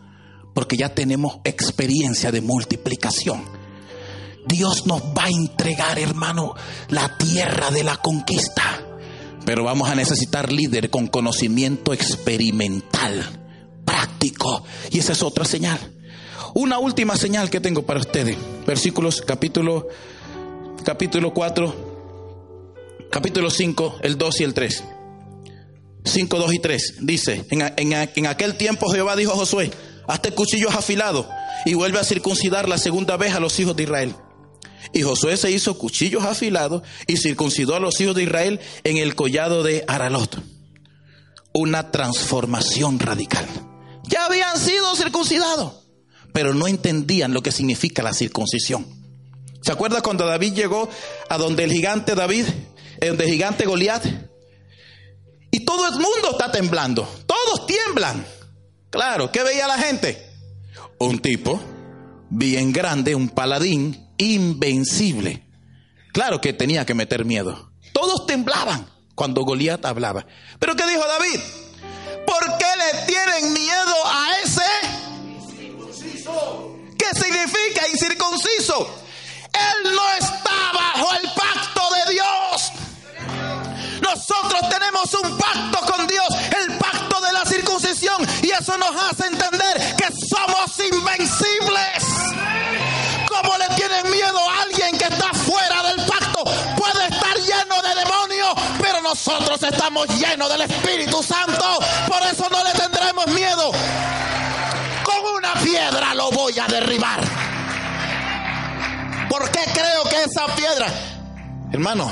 [0.54, 3.42] Porque ya tenemos experiencia de multiplicación.
[4.46, 6.54] Dios nos va a entregar, hermano,
[6.88, 8.84] la tierra de la conquista.
[9.44, 13.24] Pero vamos a necesitar líder con conocimiento experimental,
[13.84, 14.64] práctico.
[14.90, 15.78] Y esa es otra señal.
[16.54, 18.36] Una última señal que tengo para ustedes.
[18.66, 19.88] Versículos capítulo
[20.84, 21.87] capítulo 4
[23.10, 24.84] capítulo 5, el 2 y el 3.
[26.04, 29.70] 5, 2 y 3 dice, en, en, en aquel tiempo Jehová dijo a Josué,
[30.06, 31.26] hazte cuchillos afilados
[31.64, 34.14] y vuelve a circuncidar la segunda vez a los hijos de Israel.
[34.92, 39.14] Y Josué se hizo cuchillos afilados y circuncidó a los hijos de Israel en el
[39.14, 40.42] collado de Aralot.
[41.52, 43.46] Una transformación radical.
[44.04, 45.88] Ya habían sido circuncidados,
[46.32, 48.86] pero no entendían lo que significa la circuncisión.
[49.60, 50.88] ¿Se acuerda cuando David llegó
[51.28, 52.46] a donde el gigante David,
[53.00, 54.04] el gigante Goliat?
[55.50, 58.26] Y todo el mundo está temblando, todos tiemblan.
[58.90, 60.26] Claro, ¿qué veía la gente?
[60.98, 61.60] Un tipo
[62.30, 65.46] bien grande, un paladín invencible.
[66.12, 67.72] Claro que tenía que meter miedo.
[67.92, 70.26] Todos temblaban cuando Goliat hablaba.
[70.58, 71.40] Pero ¿qué dijo David?
[72.26, 74.62] ¿Por qué le tienen miedo a ese?
[76.98, 79.02] ¿Qué significa incircunciso?
[79.52, 81.57] Él no está bajo el pacto de.
[84.14, 86.26] Nosotros tenemos un pacto con Dios,
[86.62, 92.04] el pacto de la circuncisión, y eso nos hace entender que somos invencibles.
[93.28, 96.42] ¿Cómo le tienen miedo a alguien que está fuera del pacto?
[96.76, 101.78] Puede estar lleno de demonios, pero nosotros estamos llenos del Espíritu Santo.
[102.06, 103.72] Por eso no le tendremos miedo.
[105.04, 107.20] Con una piedra lo voy a derribar.
[109.28, 110.86] ¿Por qué creo que esa piedra?
[111.72, 112.10] Hermano,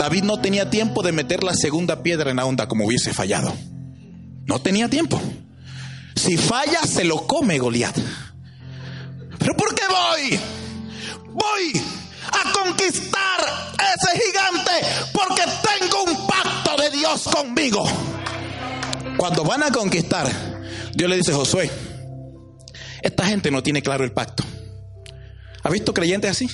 [0.00, 3.54] David no tenía tiempo de meter la segunda piedra en la onda como hubiese fallado.
[4.46, 5.20] No tenía tiempo.
[6.16, 7.98] Si falla, se lo come Goliat.
[9.38, 10.40] ¿Pero por qué voy?
[11.34, 11.82] Voy
[12.32, 14.70] a conquistar ese gigante
[15.12, 15.42] porque
[15.78, 17.84] tengo un pacto de Dios conmigo.
[19.18, 20.26] Cuando van a conquistar,
[20.94, 21.70] Dios le dice, Josué,
[23.02, 24.44] esta gente no tiene claro el pacto.
[25.62, 26.48] ¿Ha visto creyentes así?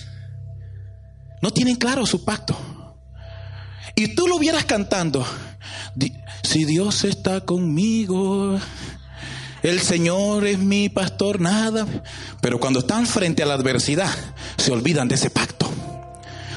[1.42, 2.76] No tienen claro su pacto.
[3.99, 5.26] Y tú lo vieras cantando,
[6.42, 8.61] si Dios está conmigo,
[9.62, 11.86] el Señor es mi pastor, nada.
[12.42, 14.11] Pero cuando están frente a la adversidad,
[14.59, 15.66] se olvidan de ese pacto.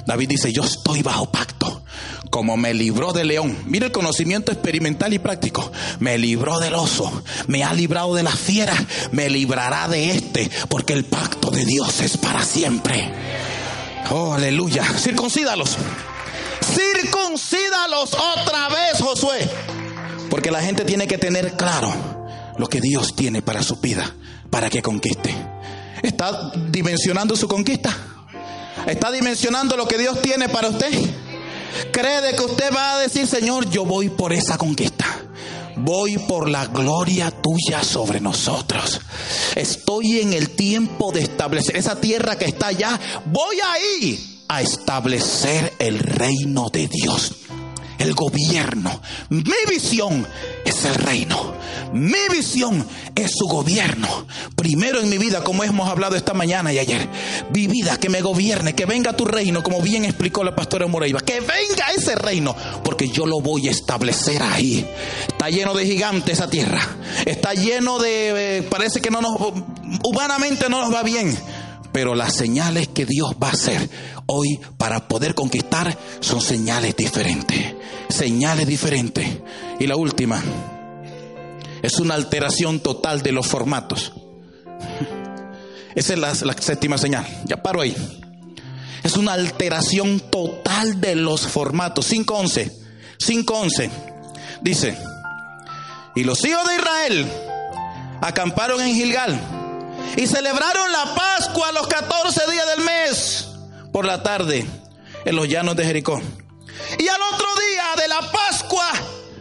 [0.06, 1.82] David dice, yo estoy bajo pacto.
[2.30, 3.58] Como me libró del león.
[3.66, 5.72] Mira el conocimiento experimental y práctico.
[6.00, 7.24] Me libró del oso.
[7.48, 8.76] Me ha librado de la fiera.
[9.14, 10.52] Me librará de este.
[10.68, 13.12] Porque el pacto de Dios es para siempre.
[14.12, 14.84] Oh, aleluya.
[14.84, 15.78] Circuncídalos.
[16.74, 19.50] Circuncídalos otra vez, Josué.
[20.30, 21.92] Porque la gente tiene que tener claro
[22.58, 24.16] lo que Dios tiene para su vida,
[24.50, 25.36] para que conquiste.
[26.04, 27.96] ¿Está dimensionando su conquista?
[28.88, 30.92] ¿Está dimensionando lo que Dios tiene para usted?
[31.92, 35.06] ¿Cree de que usted va a decir, Señor, yo voy por esa conquista?
[35.78, 39.00] Voy por la gloria tuya sobre nosotros.
[39.56, 43.00] Estoy en el tiempo de establecer esa tierra que está allá.
[43.26, 47.40] Voy ahí a establecer el reino de Dios
[48.00, 49.02] el gobierno.
[49.30, 50.26] Mi visión
[50.66, 51.54] es el reino.
[51.94, 54.26] Mi visión es su gobierno.
[54.56, 57.08] Primero en mi vida, como hemos hablado esta mañana y ayer.
[57.54, 61.20] Mi vida, que me gobierne, que venga tu reino, como bien explicó la pastora Moreiva.
[61.20, 64.86] Que venga ese reino, porque yo lo voy a establecer ahí.
[65.28, 66.82] Está lleno de gigantes esa tierra.
[67.26, 68.60] Está lleno de...
[68.60, 69.36] Eh, parece que no nos...
[70.04, 71.38] Humanamente no nos va bien
[71.92, 73.90] pero las señales que Dios va a hacer
[74.32, 77.74] hoy para poder conquistar son señales diferentes.
[78.10, 79.28] Señales diferentes.
[79.80, 80.42] Y la última
[81.82, 84.14] es una alteración total de los formatos.
[85.96, 87.26] Esa es la, séptima señal.
[87.46, 87.96] Ya paro ahí.
[89.04, 92.12] Es una alteración total de los formatos.
[92.12, 92.72] 5.11.
[93.18, 93.90] 5.11.
[94.62, 94.98] Dice,
[96.16, 97.32] y los hijos de Israel
[98.22, 99.40] acamparon en Gilgal
[100.18, 103.49] y celebraron la Pascua los 14 días del mes
[103.92, 104.66] por la tarde
[105.26, 106.22] en los llanos de Jericó.
[106.98, 108.90] Y al otro día de la Pascua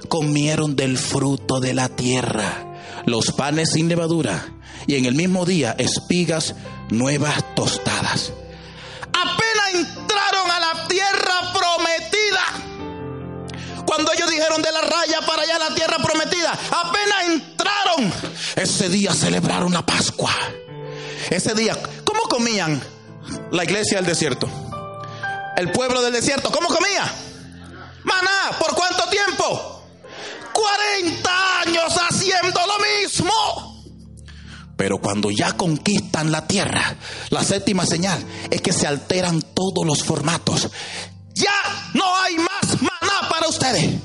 [0.08, 2.76] comieron del fruto de la tierra,
[3.06, 4.54] los panes sin levadura
[4.86, 6.54] y en el mismo día espigas
[6.90, 8.32] nuevas tostadas.
[9.08, 12.40] Apenas entraron a la tierra prometida.
[13.86, 18.12] Cuando ellos dijeron de la raya para allá la tierra prometida, apenas entraron.
[18.56, 20.32] Ese día celebraron la Pascua.
[21.30, 22.80] Ese día, ¿cómo comían
[23.50, 24.48] la iglesia del desierto?
[25.56, 27.04] El pueblo del desierto, ¿cómo comía?
[28.04, 29.82] Maná, ¿por cuánto tiempo?
[30.52, 33.68] 40 años haciendo lo mismo.
[34.76, 36.96] Pero cuando ya conquistan la tierra,
[37.30, 40.68] la séptima señal es que se alteran todos los formatos.
[41.34, 43.96] Ya no hay más maná para ustedes.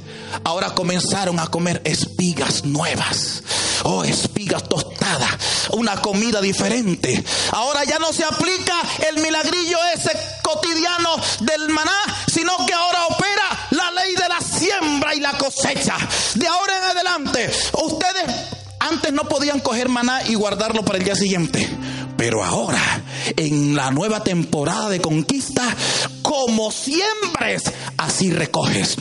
[0.43, 3.42] Ahora comenzaron a comer espigas nuevas.
[3.83, 5.37] Oh, espigas tostadas,
[5.71, 7.23] una comida diferente.
[7.51, 8.75] Ahora ya no se aplica
[9.09, 10.11] el milagrillo ese
[10.41, 11.97] cotidiano del maná,
[12.31, 15.97] sino que ahora opera la ley de la siembra y la cosecha.
[16.35, 17.51] De ahora en adelante,
[17.83, 18.35] ustedes
[18.79, 21.69] antes no podían coger maná y guardarlo para el día siguiente.
[22.17, 23.01] Pero ahora,
[23.35, 25.63] en la nueva temporada de conquista,
[26.21, 27.63] como siembres,
[27.97, 28.97] así recoges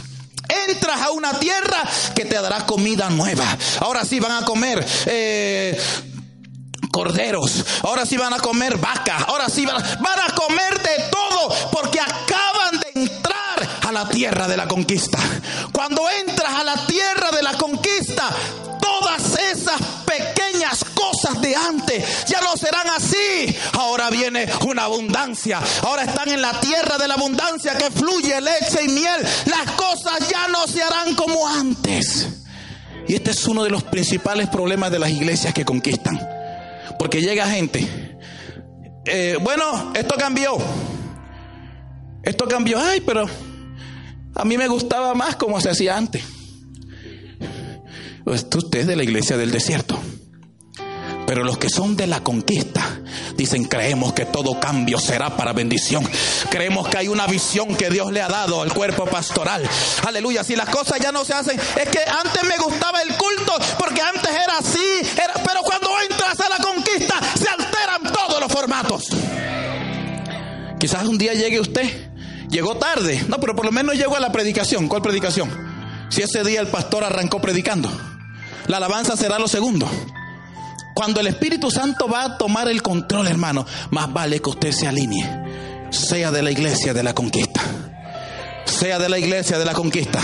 [0.48, 1.82] entras a una tierra
[2.14, 3.46] que te dará comida nueva.
[3.80, 5.78] Ahora sí van a comer eh,
[6.90, 12.00] corderos, ahora sí van a comer vacas, ahora sí van a comer de todo porque
[12.00, 12.81] acaban
[13.92, 15.18] la tierra de la conquista.
[15.72, 18.30] Cuando entras a la tierra de la conquista,
[18.80, 23.56] todas esas pequeñas cosas de antes ya no serán así.
[23.72, 25.60] Ahora viene una abundancia.
[25.82, 29.26] Ahora están en la tierra de la abundancia que fluye leche y miel.
[29.46, 32.28] Las cosas ya no se harán como antes.
[33.08, 36.20] Y este es uno de los principales problemas de las iglesias que conquistan.
[36.98, 38.18] Porque llega gente.
[39.04, 40.56] Eh, bueno, esto cambió.
[42.22, 42.78] Esto cambió.
[42.78, 43.26] Ay, pero
[44.34, 46.22] a mí me gustaba más como se hacía antes.
[48.24, 49.98] Pues usted es de la iglesia del desierto.
[51.26, 53.00] Pero los que son de la conquista
[53.36, 56.06] dicen, creemos que todo cambio será para bendición.
[56.50, 59.62] Creemos que hay una visión que Dios le ha dado al cuerpo pastoral.
[60.06, 63.54] Aleluya, si las cosas ya no se hacen, es que antes me gustaba el culto
[63.78, 69.08] porque antes era así, pero cuando entras a la conquista se alteran todos los formatos.
[70.78, 72.11] Quizás un día llegue usted,
[72.52, 74.86] llegó tarde, no, pero por lo menos llegó a la predicación.
[74.86, 75.50] ¿Cuál predicación?
[76.10, 77.90] Si ese día el pastor arrancó predicando,
[78.68, 79.88] la alabanza será lo segundo.
[80.94, 84.86] Cuando el Espíritu Santo va a tomar el control, hermano, más vale que usted se
[84.86, 85.88] alinee.
[85.90, 87.62] Sea de la iglesia de la conquista.
[88.66, 90.20] Sea de la iglesia de la conquista.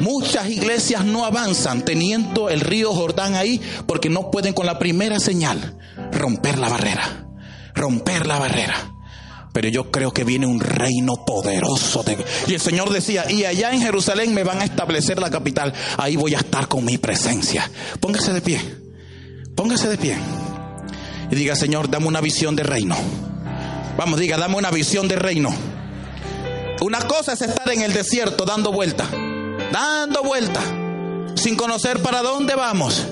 [0.00, 5.20] Muchas iglesias no avanzan teniendo el río Jordán ahí porque no pueden con la primera
[5.20, 5.76] señal
[6.12, 7.26] romper la barrera.
[7.74, 8.97] Romper la barrera.
[9.58, 12.04] Pero yo creo que viene un reino poderoso.
[12.04, 12.16] De...
[12.46, 15.74] Y el Señor decía, y allá en Jerusalén me van a establecer la capital.
[15.96, 17.68] Ahí voy a estar con mi presencia.
[17.98, 18.60] Póngase de pie.
[19.56, 20.16] Póngase de pie
[21.28, 22.96] y diga, Señor, dame una visión de reino.
[23.96, 25.50] Vamos, diga, dame una visión de reino.
[26.80, 29.06] Una cosa es estar en el desierto dando vuelta,
[29.72, 30.60] dando vuelta,
[31.34, 33.08] sin conocer para dónde vamos,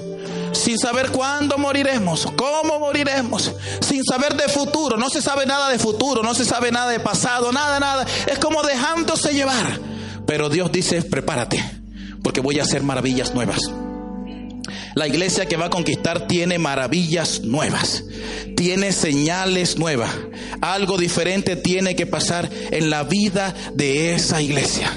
[0.56, 4.96] sin saber cuándo moriremos, cómo moriremos, sin saber de futuro.
[4.96, 8.06] No se sabe nada de futuro, no se sabe nada de pasado, nada, nada.
[8.26, 9.80] Es como dejándose llevar.
[10.26, 11.62] Pero Dios dice, prepárate,
[12.22, 13.60] porque voy a hacer maravillas nuevas.
[14.94, 18.04] La iglesia que va a conquistar tiene maravillas nuevas,
[18.56, 20.10] tiene señales nuevas.
[20.62, 24.90] Algo diferente tiene que pasar en la vida de esa iglesia.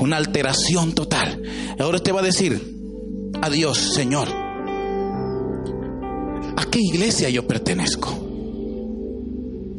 [0.00, 1.42] Una alteración total.
[1.80, 2.60] Ahora usted va a decir,
[3.40, 4.47] adiós Señor.
[6.68, 8.08] ¿A qué iglesia yo pertenezco?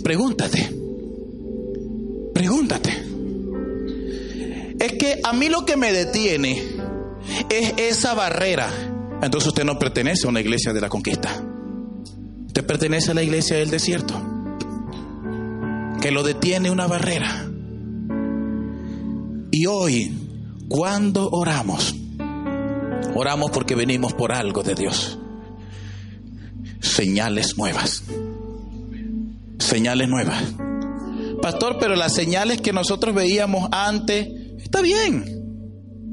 [0.03, 0.75] Pregúntate.
[2.33, 2.89] Pregúntate.
[4.79, 6.63] Es que a mí lo que me detiene
[7.49, 8.71] es esa barrera
[9.21, 11.43] entonces usted no pertenece a una iglesia de la conquista.
[12.47, 14.15] Usted pertenece a la iglesia del desierto,
[16.01, 17.45] que lo detiene una barrera.
[19.51, 20.13] Y hoy,
[20.69, 21.95] cuando oramos,
[23.13, 25.19] oramos porque venimos por algo de Dios.
[26.79, 28.03] Señales nuevas.
[29.59, 30.43] Señales nuevas.
[31.41, 34.27] Pastor, pero las señales que nosotros veíamos antes,
[34.59, 35.25] está bien.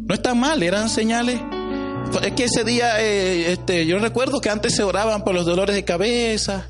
[0.06, 1.40] No está mal, eran señales
[2.22, 5.74] es que ese día, eh, este, yo recuerdo que antes se oraban por los dolores
[5.74, 6.68] de cabeza,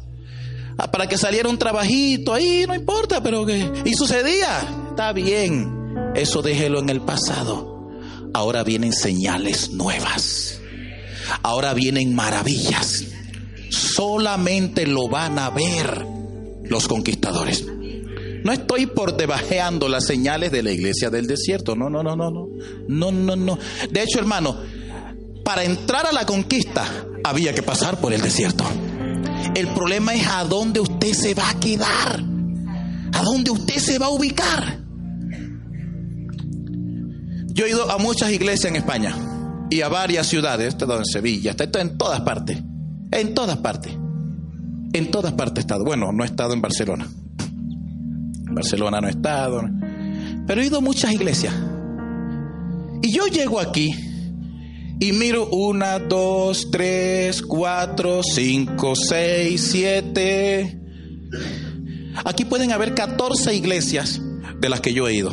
[0.79, 3.71] ah, para que saliera un trabajito ahí, no importa, pero que...
[3.85, 7.91] Y sucedía, está bien, eso déjelo en el pasado.
[8.35, 10.61] Ahora vienen señales nuevas,
[11.43, 13.05] ahora vienen maravillas.
[13.71, 16.07] Solamente lo van a ver
[16.65, 17.67] los conquistadores.
[18.45, 21.75] No estoy por debajeando las señales de la iglesia del desierto.
[21.75, 22.49] No, no, no, no, no.
[22.89, 23.59] No, no, no.
[23.91, 24.57] De hecho, hermano,
[25.45, 26.85] para entrar a la conquista
[27.25, 28.65] había que pasar por el desierto.
[29.55, 32.23] El problema es a dónde usted se va a quedar,
[33.13, 34.81] a dónde usted se va a ubicar.
[37.53, 39.17] Yo he ido a muchas iglesias en España
[39.71, 42.59] y a varias ciudades, he estado en Sevilla, he estado en todas partes,
[43.11, 43.93] en todas partes,
[44.93, 45.85] en todas partes he estado.
[45.85, 47.07] Bueno, no he estado en Barcelona,
[48.47, 49.63] en Barcelona no he estado,
[50.47, 51.55] pero he ido a muchas iglesias.
[53.03, 53.95] Y yo llego aquí
[54.99, 60.81] y miro una, dos, tres, cuatro, cinco, seis, siete.
[62.25, 64.21] Aquí pueden haber 14 iglesias
[64.61, 65.33] de las que yo he ido.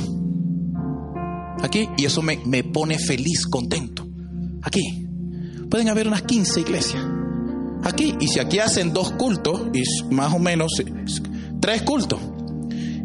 [1.62, 4.06] Aquí, y eso me, me pone feliz, contento.
[4.62, 5.08] Aquí.
[5.70, 7.04] pueden haber unas 15 iglesias.
[7.84, 10.72] Aquí, y si aquí hacen dos cultos, y más o menos
[11.60, 12.20] tres cultos,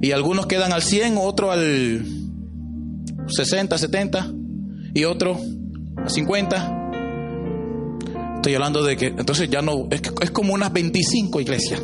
[0.01, 2.07] y algunos quedan al 100, otro al
[3.27, 4.33] 60, 70,
[4.95, 5.37] y otro
[5.97, 6.75] a 50.
[8.37, 11.83] Estoy hablando de que, entonces ya no, es, es como unas 25 iglesias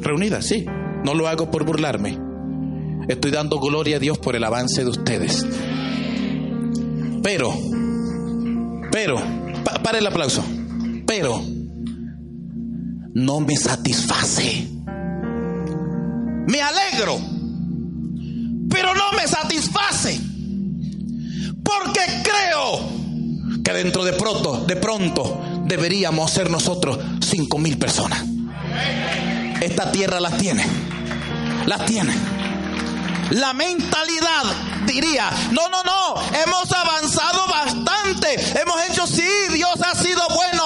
[0.00, 0.64] reunidas, sí.
[1.04, 2.18] No lo hago por burlarme.
[3.08, 5.46] Estoy dando gloria a Dios por el avance de ustedes.
[7.22, 7.52] Pero,
[8.92, 9.16] pero,
[9.82, 10.44] para el aplauso,
[11.06, 11.42] pero
[13.14, 14.68] no me satisface.
[16.46, 17.18] Me alegro,
[18.70, 20.20] pero no me satisface.
[21.62, 28.24] Porque creo que dentro de pronto, de pronto, deberíamos ser nosotros cinco mil personas.
[29.60, 30.64] Esta tierra las tiene,
[31.66, 32.14] las tiene.
[33.30, 34.44] La mentalidad
[34.86, 40.57] diría, no, no, no, hemos avanzado bastante, hemos hecho, sí, Dios ha sido bueno,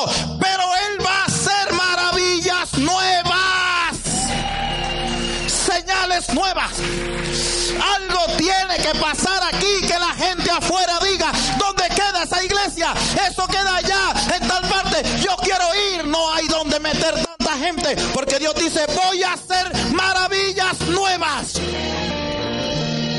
[6.65, 12.95] Algo tiene que pasar aquí, que la gente afuera diga, ¿dónde queda esa iglesia?
[13.29, 17.97] Eso queda allá, en tal parte, yo quiero ir, no hay donde meter tanta gente,
[18.15, 21.55] porque Dios dice, voy a hacer maravillas nuevas.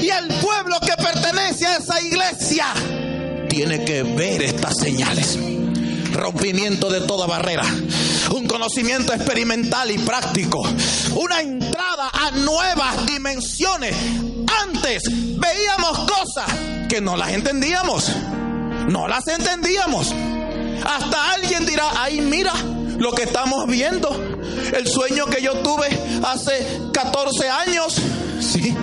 [0.02, 2.66] Y el pueblo que pertenece a esa iglesia
[3.50, 5.38] tiene que ver estas señales.
[6.14, 7.64] Rompimiento de toda barrera.
[8.32, 10.62] Un conocimiento experimental y práctico.
[11.16, 13.96] Una entrada a nuevas dimensiones.
[14.64, 15.04] Antes
[15.38, 16.52] veíamos cosas
[16.88, 18.12] que no las entendíamos.
[18.88, 20.14] No las entendíamos.
[20.86, 22.54] Hasta alguien dirá, ay mira
[22.98, 24.10] lo que estamos viendo.
[24.74, 25.88] El sueño que yo tuve
[26.26, 27.96] hace 14 años.
[28.40, 28.76] Sí,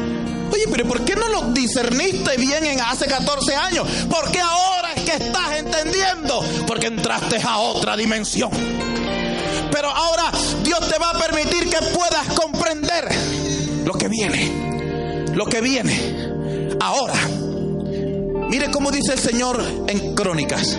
[0.52, 3.86] Oye, pero ¿por qué no lo discerniste bien en hace 14 años?
[4.08, 6.42] ¿Por qué ahora es que estás entendiendo?
[6.66, 8.50] Porque entraste a otra dimensión.
[9.70, 10.30] Pero ahora
[10.62, 13.08] Dios te va a permitir que puedas comprender
[13.84, 15.30] lo que viene.
[15.34, 16.76] Lo que viene.
[16.80, 17.14] Ahora.
[18.48, 20.76] Mire cómo dice el Señor en Crónicas.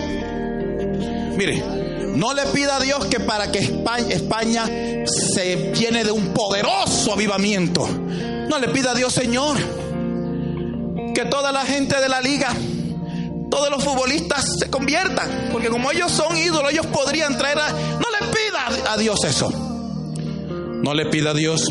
[1.36, 1.64] Mire,
[2.14, 3.60] no le pida a Dios que para que
[4.10, 4.66] España,
[5.06, 7.88] se llene de un poderoso avivamiento
[8.48, 9.56] no le pida a Dios, Señor,
[11.14, 12.48] que toda la gente de la liga,
[13.50, 17.70] todos los futbolistas se conviertan, porque como ellos son ídolos, ellos podrían traer a...
[17.70, 19.50] No le pida a Dios eso.
[19.50, 21.70] No le pida a Dios,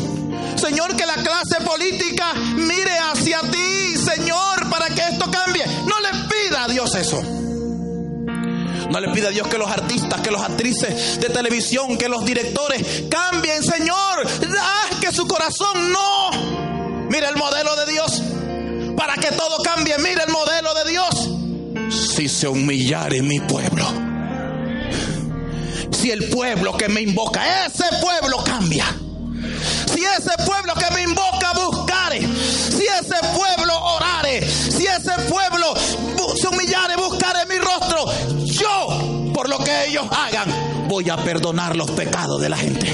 [0.56, 5.64] Señor, que la clase política mire hacia ti, Señor, para que esto cambie.
[5.66, 7.20] No le pida a Dios eso.
[7.20, 12.24] No le pida a Dios que los artistas, que los actrices de televisión, que los
[12.24, 14.26] directores cambien, Señor.
[14.60, 16.61] Ah, que su corazón no.
[17.12, 18.22] Mira el modelo de Dios.
[18.96, 21.28] Para que todo cambie, mira el modelo de Dios.
[21.94, 23.84] Si se humillare mi pueblo.
[25.90, 28.86] Si el pueblo que me invoca, ese pueblo cambia.
[29.92, 35.74] Si ese pueblo que me invoca buscare, si ese pueblo orare, si ese pueblo
[36.40, 38.06] se humillare, buscare mi rostro,
[38.46, 42.86] yo, por lo que ellos hagan, voy a perdonar los pecados de la gente.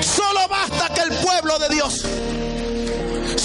[0.00, 2.06] Solo basta que el pueblo de Dios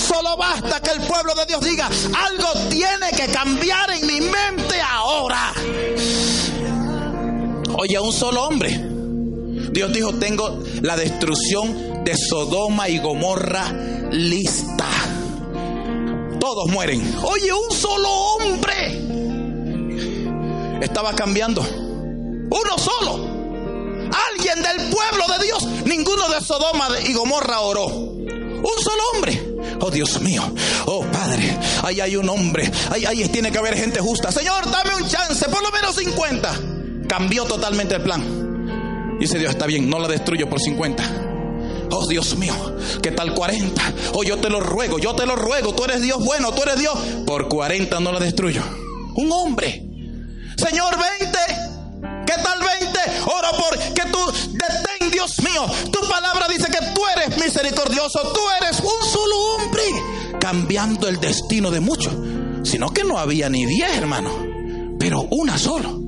[0.09, 4.81] Solo basta que el pueblo de Dios diga, algo tiene que cambiar en mi mente
[4.81, 5.53] ahora.
[7.77, 8.69] Oye, un solo hombre.
[9.71, 13.71] Dios dijo, tengo la destrucción de Sodoma y Gomorra
[14.09, 14.87] lista.
[16.39, 17.15] Todos mueren.
[17.23, 18.99] Oye, un solo hombre.
[20.81, 21.61] Estaba cambiando.
[21.61, 23.29] Uno solo.
[24.31, 25.63] Alguien del pueblo de Dios.
[25.85, 28.09] Ninguno de Sodoma y Gomorra oró.
[28.61, 29.57] Un solo hombre.
[29.81, 30.43] Oh Dios mío,
[30.85, 34.31] oh Padre, ahí hay un hombre, ahí, ahí tiene que haber gente justa.
[34.31, 36.59] Señor, dame un chance, por lo menos 50.
[37.07, 39.17] Cambió totalmente el plan.
[39.19, 41.03] Dice Dios, está bien, no la destruyo por 50.
[41.91, 42.53] Oh Dios mío,
[43.01, 43.81] ¿qué tal 40?
[44.13, 46.77] Oh, yo te lo ruego, yo te lo ruego, tú eres Dios bueno, tú eres
[46.79, 46.97] Dios.
[47.25, 48.61] Por 40 no la destruyo.
[49.15, 49.83] Un hombre.
[50.55, 51.37] Señor, 20.
[52.25, 52.99] ¿Qué tal 20?
[53.25, 54.19] Oro por que tú
[54.51, 55.65] detén, Dios mío.
[55.91, 58.21] Tu palabra dice que tú eres misericordioso.
[58.33, 59.83] Tú eres un solo hombre.
[60.39, 62.13] Cambiando el destino de muchos.
[62.63, 64.31] Sino que no había ni diez, hermano.
[64.97, 66.01] Pero una solo.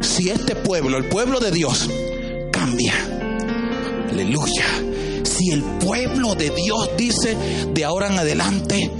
[0.00, 1.90] Si este pueblo, el pueblo de Dios,
[2.52, 2.94] cambia.
[4.10, 4.64] Aleluya.
[5.24, 7.36] Si el pueblo de Dios dice
[7.74, 8.90] de ahora en adelante,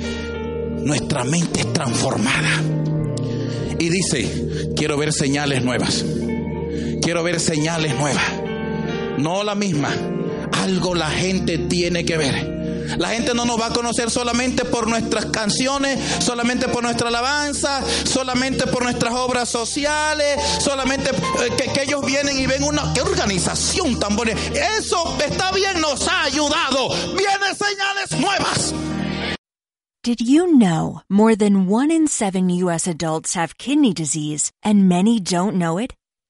[0.82, 2.62] nuestra mente es transformada.
[3.78, 6.04] Y dice, quiero ver señales nuevas.
[7.00, 8.43] Quiero ver señales nuevas.
[9.18, 9.90] No la misma.
[10.52, 12.54] Algo la gente tiene que ver.
[12.98, 17.82] La gente no nos va a conocer solamente por nuestras canciones, solamente por nuestra alabanza,
[18.04, 23.98] solamente por nuestras obras sociales, solamente eh, que, ellos vienen y ven una qué organización
[23.98, 24.38] tan bonita.
[24.78, 26.88] Eso está bien, nos ha ayudado.
[27.16, 28.74] Vienen señales nuevas.
[30.02, 32.86] Did you know more than one in seven U.S.
[32.86, 35.94] adults have kidney disease and many don't know it?